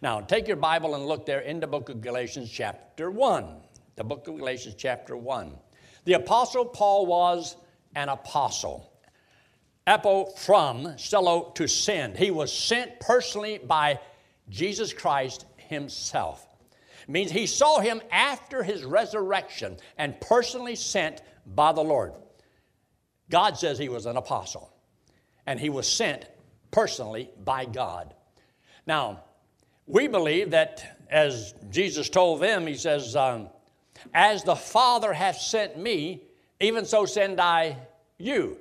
Now, 0.02 0.22
take 0.22 0.48
your 0.48 0.58
Bible 0.58 0.96
and 0.96 1.06
look 1.06 1.26
there 1.26 1.42
in 1.42 1.60
the 1.60 1.68
book 1.68 1.90
of 1.90 2.02
Galatians, 2.02 2.50
chapter 2.50 3.12
1. 3.12 3.46
The 3.96 4.04
book 4.04 4.28
of 4.28 4.38
Galatians, 4.38 4.76
chapter 4.78 5.18
1. 5.18 5.54
The 6.06 6.14
Apostle 6.14 6.66
Paul 6.66 7.06
was 7.06 7.58
an 7.96 8.10
apostle. 8.10 8.89
Apo 9.88 10.26
from, 10.26 10.86
stello 10.98 11.54
to 11.56 11.68
send. 11.68 12.18
He 12.18 12.32
was 12.32 12.54
sent 12.54 13.00
personally 13.00 13.60
by 13.60 14.00
Jesus 14.50 14.94
Christ 14.94 15.46
himself. 15.58 16.48
It 17.04 17.10
means 17.10 17.32
he 17.32 17.48
saw 17.48 17.80
him 17.80 18.02
after 18.12 18.62
his 18.64 18.84
resurrection 18.84 19.78
and 19.98 20.20
personally 20.22 20.76
sent 20.76 21.22
by 21.46 21.72
the 21.72 21.82
Lord. 21.82 22.14
God 23.30 23.58
says 23.58 23.78
he 23.78 23.90
was 23.90 24.06
an 24.06 24.18
apostle, 24.18 24.72
and 25.46 25.60
he 25.60 25.70
was 25.70 25.88
sent 25.88 26.26
personally 26.72 27.30
by 27.44 27.66
God. 27.66 28.14
Now, 28.86 29.24
we 29.86 30.08
believe 30.08 30.52
that 30.52 31.00
as 31.10 31.54
Jesus 31.70 32.10
told 32.10 32.42
them, 32.42 32.68
he 32.68 32.76
says, 32.76 33.16
um, 33.16 33.50
As 34.14 34.44
the 34.44 34.56
Father 34.56 35.14
hath 35.14 35.38
sent 35.38 35.78
me, 35.78 36.24
even 36.60 36.86
so 36.86 37.06
send 37.06 37.40
I 37.40 37.78
you. 38.18 38.58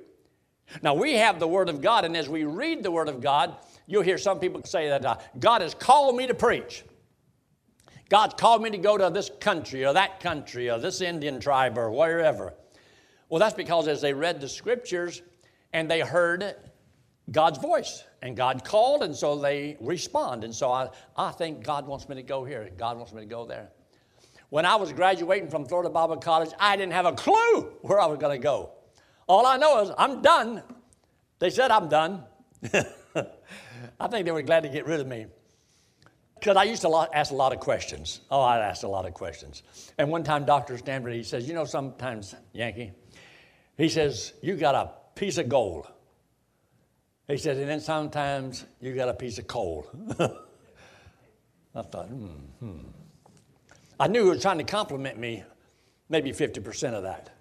Now, 0.81 0.93
we 0.93 1.13
have 1.15 1.39
the 1.39 1.47
Word 1.47 1.69
of 1.69 1.81
God, 1.81 2.05
and 2.05 2.15
as 2.15 2.29
we 2.29 2.43
read 2.43 2.83
the 2.83 2.91
Word 2.91 3.09
of 3.09 3.21
God, 3.21 3.57
you'll 3.87 4.03
hear 4.03 4.17
some 4.17 4.39
people 4.39 4.61
say 4.63 4.89
that 4.89 5.05
uh, 5.05 5.17
God 5.39 5.61
has 5.61 5.73
called 5.73 6.15
me 6.15 6.27
to 6.27 6.33
preach. 6.33 6.83
God's 8.09 8.35
called 8.35 8.61
me 8.61 8.69
to 8.71 8.77
go 8.77 8.97
to 8.97 9.09
this 9.09 9.29
country 9.39 9.85
or 9.85 9.93
that 9.93 10.19
country 10.19 10.69
or 10.69 10.79
this 10.79 11.01
Indian 11.01 11.39
tribe 11.39 11.77
or 11.77 11.91
wherever. 11.91 12.53
Well, 13.29 13.39
that's 13.39 13.53
because 13.53 13.87
as 13.87 14.01
they 14.01 14.13
read 14.13 14.41
the 14.41 14.49
scriptures 14.49 15.21
and 15.73 15.89
they 15.89 15.99
heard 15.99 16.55
God's 17.31 17.59
voice, 17.59 18.03
and 18.21 18.35
God 18.35 18.65
called, 18.65 19.03
and 19.03 19.15
so 19.15 19.37
they 19.37 19.77
respond. 19.79 20.43
And 20.43 20.53
so 20.53 20.71
I, 20.71 20.89
I 21.15 21.31
think 21.31 21.63
God 21.63 21.87
wants 21.87 22.09
me 22.09 22.15
to 22.15 22.23
go 22.23 22.43
here, 22.43 22.69
God 22.77 22.97
wants 22.97 23.13
me 23.13 23.21
to 23.21 23.27
go 23.27 23.45
there. 23.45 23.69
When 24.49 24.65
I 24.65 24.75
was 24.75 24.91
graduating 24.91 25.49
from 25.49 25.65
Florida 25.65 25.89
Bible 25.89 26.17
College, 26.17 26.49
I 26.59 26.75
didn't 26.75 26.93
have 26.93 27.05
a 27.05 27.11
clue 27.11 27.71
where 27.81 27.99
I 27.99 28.07
was 28.07 28.17
going 28.17 28.35
to 28.35 28.43
go. 28.43 28.71
All 29.29 29.45
I 29.45 29.57
know 29.57 29.81
is 29.81 29.91
I'm 29.97 30.21
done. 30.23 30.63
They 31.37 31.51
said 31.51 31.69
I'm 31.69 31.87
done. 31.87 32.23
I 32.73 34.07
think 34.07 34.25
they 34.25 34.31
were 34.31 34.41
glad 34.41 34.63
to 34.63 34.69
get 34.69 34.87
rid 34.87 34.99
of 34.99 35.07
me. 35.07 35.27
Because 36.33 36.57
I 36.57 36.63
used 36.63 36.81
to 36.81 37.07
ask 37.13 37.31
a 37.31 37.35
lot 37.35 37.53
of 37.53 37.59
questions. 37.59 38.21
Oh, 38.31 38.41
I 38.41 38.57
asked 38.57 38.83
a 38.83 38.87
lot 38.87 39.05
of 39.05 39.13
questions. 39.13 39.61
And 39.97 40.09
one 40.09 40.23
time, 40.23 40.45
Dr. 40.45 40.77
Stanford, 40.77 41.13
he 41.13 41.23
says, 41.23 41.47
You 41.47 41.53
know, 41.53 41.65
sometimes, 41.65 42.33
Yankee, 42.53 42.91
he 43.77 43.87
says, 43.87 44.33
You 44.41 44.55
got 44.55 44.73
a 44.73 44.91
piece 45.15 45.37
of 45.37 45.47
gold. 45.47 45.87
He 47.27 47.37
says, 47.37 47.59
And 47.59 47.69
then 47.69 47.81
sometimes 47.81 48.65
you 48.81 48.95
got 48.95 49.09
a 49.09 49.13
piece 49.13 49.37
of 49.37 49.47
coal. 49.47 49.85
I 51.75 51.81
thought, 51.83 52.07
hmm, 52.07 52.25
hmm. 52.59 52.87
I 53.99 54.07
knew 54.07 54.23
he 54.23 54.29
was 54.29 54.41
trying 54.41 54.57
to 54.57 54.63
compliment 54.63 55.19
me, 55.19 55.43
maybe 56.07 56.31
50% 56.31 56.93
of 56.93 57.03
that. 57.03 57.38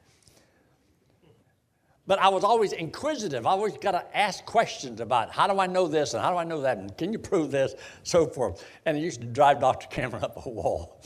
But 2.08 2.18
I 2.20 2.28
was 2.30 2.42
always 2.42 2.72
inquisitive. 2.72 3.46
I 3.46 3.50
always 3.50 3.76
got 3.76 3.90
to 3.90 4.16
ask 4.16 4.42
questions 4.46 4.98
about 5.00 5.30
how 5.30 5.46
do 5.46 5.60
I 5.60 5.66
know 5.66 5.86
this 5.86 6.14
and 6.14 6.22
how 6.22 6.30
do 6.30 6.38
I 6.38 6.44
know 6.44 6.62
that 6.62 6.78
and 6.78 6.96
can 6.96 7.12
you 7.12 7.18
prove 7.18 7.50
this, 7.50 7.74
so 8.02 8.26
forth. 8.26 8.64
And 8.86 8.96
it 8.96 9.00
used 9.00 9.20
to 9.20 9.26
drive 9.26 9.60
Dr. 9.60 9.88
Cameron 9.88 10.24
up 10.24 10.46
a 10.46 10.48
wall. 10.48 11.02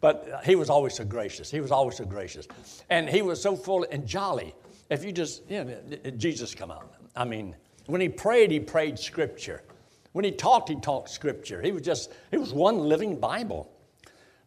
But 0.00 0.42
he 0.44 0.54
was 0.54 0.70
always 0.70 0.94
so 0.94 1.04
gracious. 1.04 1.50
He 1.50 1.60
was 1.60 1.72
always 1.72 1.96
so 1.96 2.04
gracious. 2.04 2.46
And 2.90 3.08
he 3.08 3.22
was 3.22 3.42
so 3.42 3.56
full 3.56 3.84
and 3.90 4.06
jolly. 4.06 4.54
If 4.88 5.04
you 5.04 5.10
just, 5.10 5.42
you 5.50 5.64
know, 5.64 6.10
Jesus 6.16 6.54
come 6.54 6.70
out. 6.70 6.94
I 7.16 7.24
mean, 7.24 7.56
when 7.86 8.00
he 8.00 8.08
prayed, 8.08 8.52
he 8.52 8.60
prayed 8.60 9.00
scripture. 9.00 9.64
When 10.12 10.24
he 10.24 10.30
talked, 10.30 10.68
he 10.68 10.76
talked 10.76 11.10
scripture. 11.10 11.60
He 11.60 11.72
was 11.72 11.82
just, 11.82 12.12
he 12.30 12.36
was 12.36 12.54
one 12.54 12.78
living 12.78 13.18
Bible. 13.18 13.68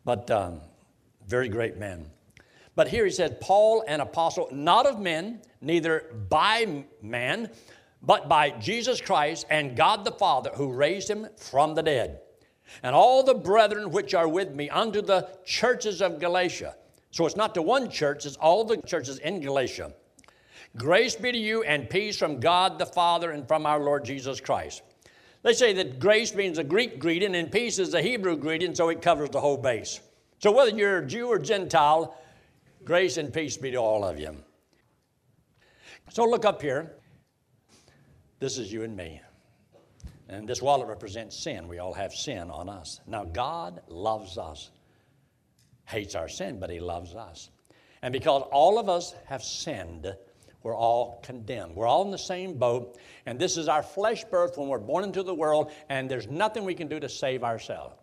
But 0.06 0.32
um, 0.32 0.62
very 1.28 1.50
great 1.50 1.76
man. 1.76 2.10
But 2.80 2.88
here 2.88 3.04
he 3.04 3.12
said, 3.12 3.42
Paul, 3.42 3.84
an 3.90 4.00
apostle, 4.00 4.48
not 4.54 4.86
of 4.86 5.02
men, 5.02 5.42
neither 5.60 6.16
by 6.30 6.86
man, 7.02 7.50
but 8.02 8.30
by 8.30 8.52
Jesus 8.52 9.02
Christ 9.02 9.46
and 9.50 9.76
God 9.76 10.06
the 10.06 10.14
Father, 10.14 10.52
who 10.54 10.72
raised 10.72 11.10
him 11.10 11.28
from 11.36 11.76
the 11.76 11.84
dead. 11.84 12.22
And 12.82 12.96
all 12.96 13.22
the 13.22 13.34
brethren 13.34 13.92
which 13.92 14.14
are 14.14 14.30
with 14.30 14.56
me 14.56 14.70
unto 14.70 15.02
the 15.02 15.28
churches 15.44 16.02
of 16.02 16.22
Galatia. 16.22 16.78
So 17.12 17.26
it's 17.26 17.36
not 17.36 17.54
to 17.56 17.62
one 17.62 17.90
church, 17.90 18.26
it's 18.26 18.38
all 18.38 18.64
the 18.64 18.78
churches 18.78 19.20
in 19.20 19.42
Galatia. 19.42 19.92
Grace 20.78 21.18
be 21.18 21.34
to 21.34 21.38
you 21.38 21.64
and 21.64 21.90
peace 21.90 22.18
from 22.18 22.40
God 22.40 22.80
the 22.80 22.86
Father 22.86 23.32
and 23.32 23.46
from 23.46 23.66
our 23.66 23.82
Lord 23.82 24.06
Jesus 24.06 24.40
Christ. 24.40 24.84
They 25.44 25.52
say 25.52 25.74
that 25.74 26.00
grace 26.00 26.34
means 26.34 26.58
a 26.58 26.64
Greek 26.64 26.98
greeting 26.98 27.36
and 27.36 27.52
peace 27.52 27.78
is 27.78 27.94
a 27.94 28.02
Hebrew 28.02 28.38
greeting, 28.38 28.74
so 28.74 28.88
it 28.88 29.02
covers 29.02 29.32
the 29.32 29.42
whole 29.42 29.58
base. 29.58 30.00
So 30.42 30.54
whether 30.54 30.72
you're 30.72 31.00
a 31.00 31.06
Jew 31.06 31.28
or 31.28 31.40
Gentile, 31.40 32.16
grace 32.90 33.18
and 33.18 33.32
peace 33.32 33.56
be 33.56 33.70
to 33.70 33.78
all 33.78 34.04
of 34.04 34.20
you. 34.20 34.36
So 36.10 36.26
look 36.26 36.44
up 36.44 36.60
here. 36.60 36.96
This 38.40 38.58
is 38.58 38.74
you 38.74 38.82
and 38.82 38.98
me. 38.98 39.22
And 40.28 40.50
this 40.50 40.60
wallet 40.60 40.88
represents 40.88 41.38
sin. 41.38 41.68
We 41.68 41.78
all 41.78 41.94
have 41.94 42.12
sin 42.12 42.50
on 42.50 42.68
us. 42.68 43.00
Now, 43.06 43.26
God 43.26 43.84
loves 43.90 44.40
us, 44.40 44.72
hates 45.86 46.16
our 46.16 46.28
sin, 46.28 46.60
but 46.60 46.72
He 46.72 46.80
loves 46.80 47.14
us. 47.14 47.52
And 48.02 48.12
because 48.12 48.42
all 48.52 48.80
of 48.80 48.90
us 48.90 49.14
have 49.28 49.44
sinned, 49.44 50.12
we're 50.64 50.76
all 50.76 51.20
condemned. 51.22 51.76
We're 51.76 51.86
all 51.86 52.06
in 52.06 52.10
the 52.10 52.18
same 52.18 52.58
boat, 52.58 52.98
and 53.28 53.38
this 53.38 53.56
is 53.56 53.68
our 53.68 53.84
flesh 53.84 54.24
birth 54.24 54.58
when 54.58 54.68
we're 54.68 54.80
born 54.80 55.04
into 55.04 55.22
the 55.22 55.36
world, 55.36 55.72
and 55.90 56.10
there's 56.10 56.28
nothing 56.28 56.66
we 56.66 56.74
can 56.74 56.88
do 56.88 57.00
to 57.00 57.08
save 57.08 57.44
ourselves. 57.44 57.99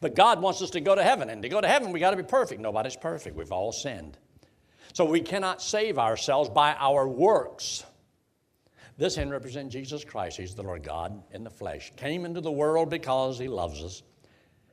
But 0.00 0.14
God 0.14 0.40
wants 0.40 0.62
us 0.62 0.70
to 0.70 0.80
go 0.80 0.94
to 0.94 1.02
heaven, 1.02 1.30
and 1.30 1.42
to 1.42 1.48
go 1.48 1.60
to 1.60 1.68
heaven, 1.68 1.92
we 1.92 2.00
got 2.00 2.10
to 2.10 2.16
be 2.16 2.22
perfect. 2.22 2.60
Nobody's 2.60 2.96
perfect. 2.96 3.36
We've 3.36 3.52
all 3.52 3.72
sinned. 3.72 4.18
So 4.92 5.04
we 5.04 5.20
cannot 5.20 5.62
save 5.62 5.98
ourselves 5.98 6.50
by 6.50 6.74
our 6.74 7.08
works. 7.08 7.84
This 8.98 9.16
hand 9.16 9.30
represents 9.30 9.72
Jesus 9.72 10.04
Christ. 10.04 10.36
He's 10.36 10.54
the 10.54 10.62
Lord 10.62 10.82
God 10.82 11.22
in 11.32 11.44
the 11.44 11.50
flesh. 11.50 11.92
Came 11.96 12.24
into 12.24 12.40
the 12.40 12.52
world 12.52 12.90
because 12.90 13.38
he 13.38 13.48
loves 13.48 13.82
us. 13.82 14.02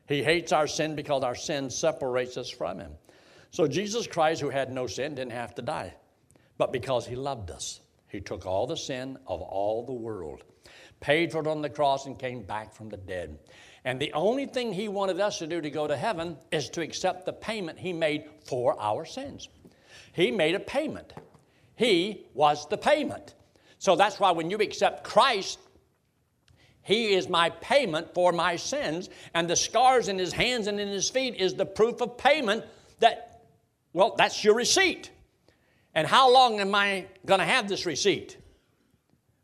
He 0.07 0.23
hates 0.23 0.51
our 0.51 0.67
sin 0.67 0.95
because 0.95 1.23
our 1.23 1.35
sin 1.35 1.69
separates 1.69 2.35
us 2.35 2.49
from 2.49 2.79
him. 2.79 2.91
So 3.51 3.67
Jesus 3.67 4.07
Christ, 4.07 4.41
who 4.41 4.49
had 4.49 4.71
no 4.71 4.87
sin, 4.87 5.15
didn't 5.15 5.31
have 5.31 5.55
to 5.55 5.61
die. 5.61 5.93
But 6.57 6.73
because 6.73 7.07
he 7.07 7.15
loved 7.15 7.51
us, 7.51 7.79
he 8.09 8.19
took 8.19 8.45
all 8.45 8.67
the 8.67 8.75
sin 8.75 9.17
of 9.27 9.41
all 9.41 9.85
the 9.85 9.93
world, 9.93 10.43
paid 10.99 11.31
for 11.31 11.39
it 11.39 11.47
on 11.47 11.61
the 11.61 11.69
cross, 11.69 12.05
and 12.05 12.19
came 12.19 12.41
back 12.41 12.73
from 12.73 12.89
the 12.89 12.97
dead. 12.97 13.39
And 13.85 13.99
the 13.99 14.11
only 14.13 14.45
thing 14.45 14.73
he 14.73 14.87
wanted 14.87 15.19
us 15.19 15.39
to 15.39 15.47
do 15.47 15.61
to 15.61 15.69
go 15.69 15.87
to 15.87 15.95
heaven 15.95 16.37
is 16.51 16.69
to 16.71 16.81
accept 16.81 17.25
the 17.25 17.33
payment 17.33 17.79
he 17.79 17.93
made 17.93 18.25
for 18.45 18.79
our 18.79 19.05
sins. 19.05 19.47
He 20.11 20.31
made 20.31 20.55
a 20.55 20.59
payment. 20.59 21.13
He 21.75 22.25
was 22.33 22.67
the 22.67 22.77
payment. 22.77 23.35
So 23.77 23.95
that's 23.95 24.19
why 24.19 24.31
when 24.31 24.49
you 24.49 24.57
accept 24.57 25.05
Christ, 25.05 25.59
He 26.81 27.13
is 27.13 27.29
my 27.29 27.49
payment 27.49 28.13
for 28.13 28.33
my 28.33 28.57
sins, 28.57 29.09
and 29.33 29.49
the 29.49 29.55
scars 29.55 30.09
in 30.09 30.19
His 30.19 30.33
hands 30.33 30.67
and 30.67 30.79
in 30.79 30.89
His 30.89 31.09
feet 31.09 31.35
is 31.35 31.53
the 31.53 31.65
proof 31.65 32.01
of 32.01 32.17
payment 32.17 32.65
that, 32.99 33.43
well, 33.93 34.15
that's 34.17 34.43
your 34.43 34.55
receipt. 34.55 35.11
And 35.95 36.05
how 36.05 36.31
long 36.31 36.59
am 36.59 36.75
I 36.75 37.05
going 37.25 37.39
to 37.39 37.45
have 37.45 37.69
this 37.69 37.85
receipt? 37.85 38.37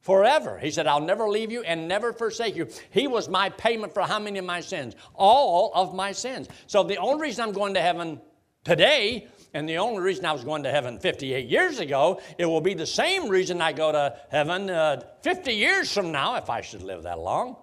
Forever. 0.05 0.59
He 0.59 0.69
said, 0.69 0.85
I'll 0.85 1.01
never 1.01 1.27
leave 1.27 1.51
you 1.51 1.63
and 1.63 1.87
never 1.87 2.13
forsake 2.13 2.55
you. 2.55 2.67
He 2.91 3.07
was 3.07 3.27
my 3.27 3.49
payment 3.49 3.91
for 3.91 4.03
how 4.03 4.19
many 4.19 4.37
of 4.37 4.45
my 4.45 4.61
sins? 4.61 4.95
All 5.15 5.71
of 5.73 5.95
my 5.95 6.11
sins. 6.11 6.47
So 6.67 6.83
the 6.83 6.97
only 6.97 7.23
reason 7.23 7.43
I'm 7.43 7.53
going 7.53 7.73
to 7.73 7.81
heaven 7.81 8.21
today 8.63 9.27
and 9.55 9.67
the 9.67 9.79
only 9.79 10.03
reason 10.03 10.23
I 10.25 10.31
was 10.31 10.43
going 10.43 10.61
to 10.61 10.69
heaven 10.69 10.99
58 10.99 11.47
years 11.47 11.79
ago, 11.79 12.21
it 12.37 12.45
will 12.45 12.61
be 12.61 12.75
the 12.75 12.85
same 12.85 13.29
reason 13.29 13.63
I 13.63 13.73
go 13.73 13.91
to 13.91 14.15
heaven 14.29 14.69
uh, 14.69 15.01
50 15.23 15.51
years 15.55 15.91
from 15.91 16.11
now, 16.11 16.35
if 16.35 16.51
I 16.51 16.61
should 16.61 16.83
live 16.83 17.01
that 17.01 17.17
long. 17.17 17.55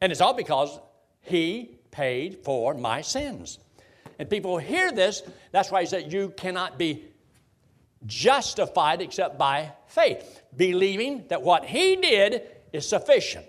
And 0.00 0.10
it's 0.10 0.22
all 0.22 0.32
because 0.32 0.80
He 1.20 1.76
paid 1.90 2.38
for 2.44 2.72
my 2.72 3.02
sins. 3.02 3.58
And 4.18 4.30
people 4.30 4.56
hear 4.56 4.90
this, 4.90 5.22
that's 5.50 5.70
why 5.70 5.82
He 5.82 5.86
said, 5.86 6.10
You 6.10 6.30
cannot 6.30 6.78
be 6.78 7.11
justified 8.06 9.00
except 9.00 9.38
by 9.38 9.72
faith, 9.86 10.42
believing 10.56 11.24
that 11.28 11.42
what 11.42 11.64
He 11.64 11.96
did 11.96 12.42
is 12.72 12.88
sufficient. 12.88 13.46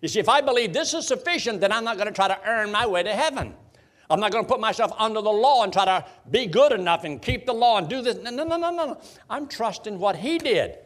You 0.00 0.08
see, 0.08 0.20
if 0.20 0.28
I 0.28 0.40
believe 0.40 0.72
this 0.72 0.94
is 0.94 1.06
sufficient, 1.06 1.60
then 1.60 1.72
I'm 1.72 1.84
not 1.84 1.96
going 1.96 2.08
to 2.08 2.12
try 2.12 2.28
to 2.28 2.38
earn 2.46 2.72
my 2.72 2.86
way 2.86 3.02
to 3.02 3.14
heaven. 3.14 3.54
I'm 4.10 4.20
not 4.20 4.32
going 4.32 4.44
to 4.44 4.48
put 4.48 4.60
myself 4.60 4.92
under 4.98 5.20
the 5.20 5.30
law 5.30 5.62
and 5.62 5.72
try 5.72 5.84
to 5.84 6.04
be 6.30 6.46
good 6.46 6.72
enough 6.72 7.04
and 7.04 7.22
keep 7.22 7.46
the 7.46 7.54
law 7.54 7.78
and 7.78 7.88
do 7.88 8.02
this. 8.02 8.16
No, 8.16 8.30
no, 8.30 8.44
no, 8.44 8.56
no, 8.56 8.70
no. 8.70 9.00
I'm 9.30 9.46
trusting 9.46 9.98
what 9.98 10.16
He 10.16 10.38
did. 10.38 10.78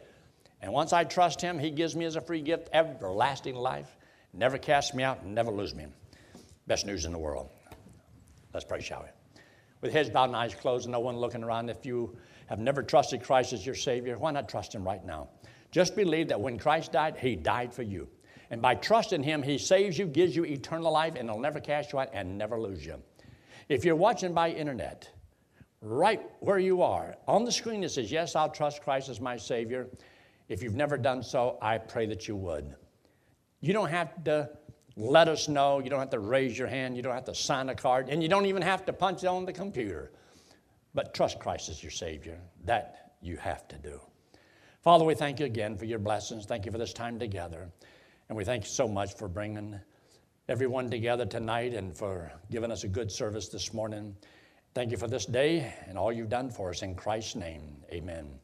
And 0.61 0.71
once 0.71 0.93
I 0.93 1.03
trust 1.03 1.41
Him, 1.41 1.59
He 1.59 1.71
gives 1.71 1.95
me 1.95 2.05
as 2.05 2.15
a 2.15 2.21
free 2.21 2.41
gift 2.41 2.69
everlasting 2.71 3.55
life, 3.55 3.97
never 4.33 4.57
casts 4.57 4.93
me 4.93 5.03
out, 5.03 5.25
never 5.25 5.51
lose 5.51 5.75
me. 5.75 5.87
Best 6.67 6.85
news 6.85 7.05
in 7.05 7.11
the 7.11 7.19
world. 7.19 7.49
Let's 8.53 8.65
pray, 8.65 8.81
shall 8.81 9.01
we? 9.01 9.09
With 9.81 9.93
heads 9.93 10.09
bowed 10.09 10.25
and 10.25 10.35
eyes 10.35 10.55
closed 10.55 10.85
and 10.85 10.91
no 10.91 10.99
one 10.99 11.17
looking 11.17 11.43
around, 11.43 11.69
if 11.69 11.85
you 11.85 12.17
have 12.47 12.59
never 12.59 12.81
trusted 12.81 13.23
Christ 13.23 13.53
as 13.53 13.65
your 13.65 13.75
Savior, 13.75 14.17
why 14.17 14.31
not 14.31 14.49
trust 14.49 14.73
Him 14.73 14.83
right 14.83 15.05
now? 15.05 15.29
Just 15.71 15.95
believe 15.95 16.29
that 16.29 16.39
when 16.39 16.57
Christ 16.57 16.91
died, 16.91 17.17
He 17.17 17.35
died 17.35 17.73
for 17.73 17.83
you. 17.83 18.07
And 18.49 18.61
by 18.61 18.75
trusting 18.75 19.23
Him, 19.23 19.43
He 19.43 19.57
saves 19.57 19.97
you, 19.97 20.07
gives 20.07 20.35
you 20.35 20.45
eternal 20.45 20.91
life, 20.91 21.15
and 21.15 21.29
He'll 21.29 21.39
never 21.39 21.59
cast 21.59 21.93
you 21.93 21.99
out 21.99 22.09
and 22.13 22.37
never 22.37 22.59
lose 22.59 22.85
you. 22.85 23.01
If 23.69 23.83
you're 23.83 23.95
watching 23.95 24.33
by 24.33 24.49
internet, 24.51 25.09
right 25.81 26.21
where 26.39 26.59
you 26.59 26.81
are, 26.81 27.15
on 27.27 27.43
the 27.43 27.51
screen 27.51 27.83
it 27.83 27.89
says, 27.89 28.11
Yes, 28.11 28.35
I'll 28.35 28.49
trust 28.49 28.81
Christ 28.81 29.09
as 29.09 29.19
my 29.19 29.37
Savior. 29.37 29.87
If 30.47 30.63
you've 30.63 30.75
never 30.75 30.97
done 30.97 31.21
so, 31.21 31.57
I 31.61 31.77
pray 31.77 32.05
that 32.05 32.27
you 32.27 32.35
would. 32.37 32.73
You 33.59 33.73
don't 33.73 33.89
have 33.89 34.23
to 34.23 34.49
let 34.97 35.27
us 35.27 35.47
know. 35.47 35.79
You 35.79 35.89
don't 35.89 35.99
have 35.99 36.09
to 36.09 36.19
raise 36.19 36.57
your 36.57 36.67
hand. 36.67 36.97
You 36.97 37.03
don't 37.03 37.13
have 37.13 37.25
to 37.25 37.35
sign 37.35 37.69
a 37.69 37.75
card. 37.75 38.09
And 38.09 38.21
you 38.21 38.27
don't 38.27 38.47
even 38.47 38.63
have 38.63 38.83
to 38.87 38.93
punch 38.93 39.23
it 39.23 39.27
on 39.27 39.45
the 39.45 39.53
computer. 39.53 40.11
But 40.93 41.13
trust 41.13 41.39
Christ 41.39 41.69
as 41.69 41.81
your 41.81 41.91
Savior. 41.91 42.39
That 42.65 43.13
you 43.21 43.37
have 43.37 43.67
to 43.67 43.77
do. 43.77 44.01
Father, 44.81 45.05
we 45.05 45.13
thank 45.13 45.39
you 45.39 45.45
again 45.45 45.77
for 45.77 45.85
your 45.85 45.99
blessings. 45.99 46.45
Thank 46.45 46.65
you 46.65 46.71
for 46.71 46.77
this 46.79 46.93
time 46.93 47.19
together. 47.19 47.69
And 48.29 48.37
we 48.37 48.43
thank 48.43 48.63
you 48.63 48.69
so 48.69 48.87
much 48.87 49.15
for 49.15 49.27
bringing 49.27 49.79
everyone 50.49 50.89
together 50.89 51.25
tonight 51.25 51.73
and 51.73 51.95
for 51.95 52.31
giving 52.49 52.71
us 52.71 52.83
a 52.83 52.87
good 52.87 53.11
service 53.11 53.49
this 53.49 53.73
morning. 53.73 54.15
Thank 54.73 54.91
you 54.91 54.97
for 54.97 55.07
this 55.07 55.25
day 55.25 55.73
and 55.87 55.97
all 55.97 56.11
you've 56.11 56.29
done 56.29 56.49
for 56.49 56.69
us. 56.71 56.81
In 56.81 56.95
Christ's 56.95 57.35
name, 57.35 57.83
amen. 57.91 58.39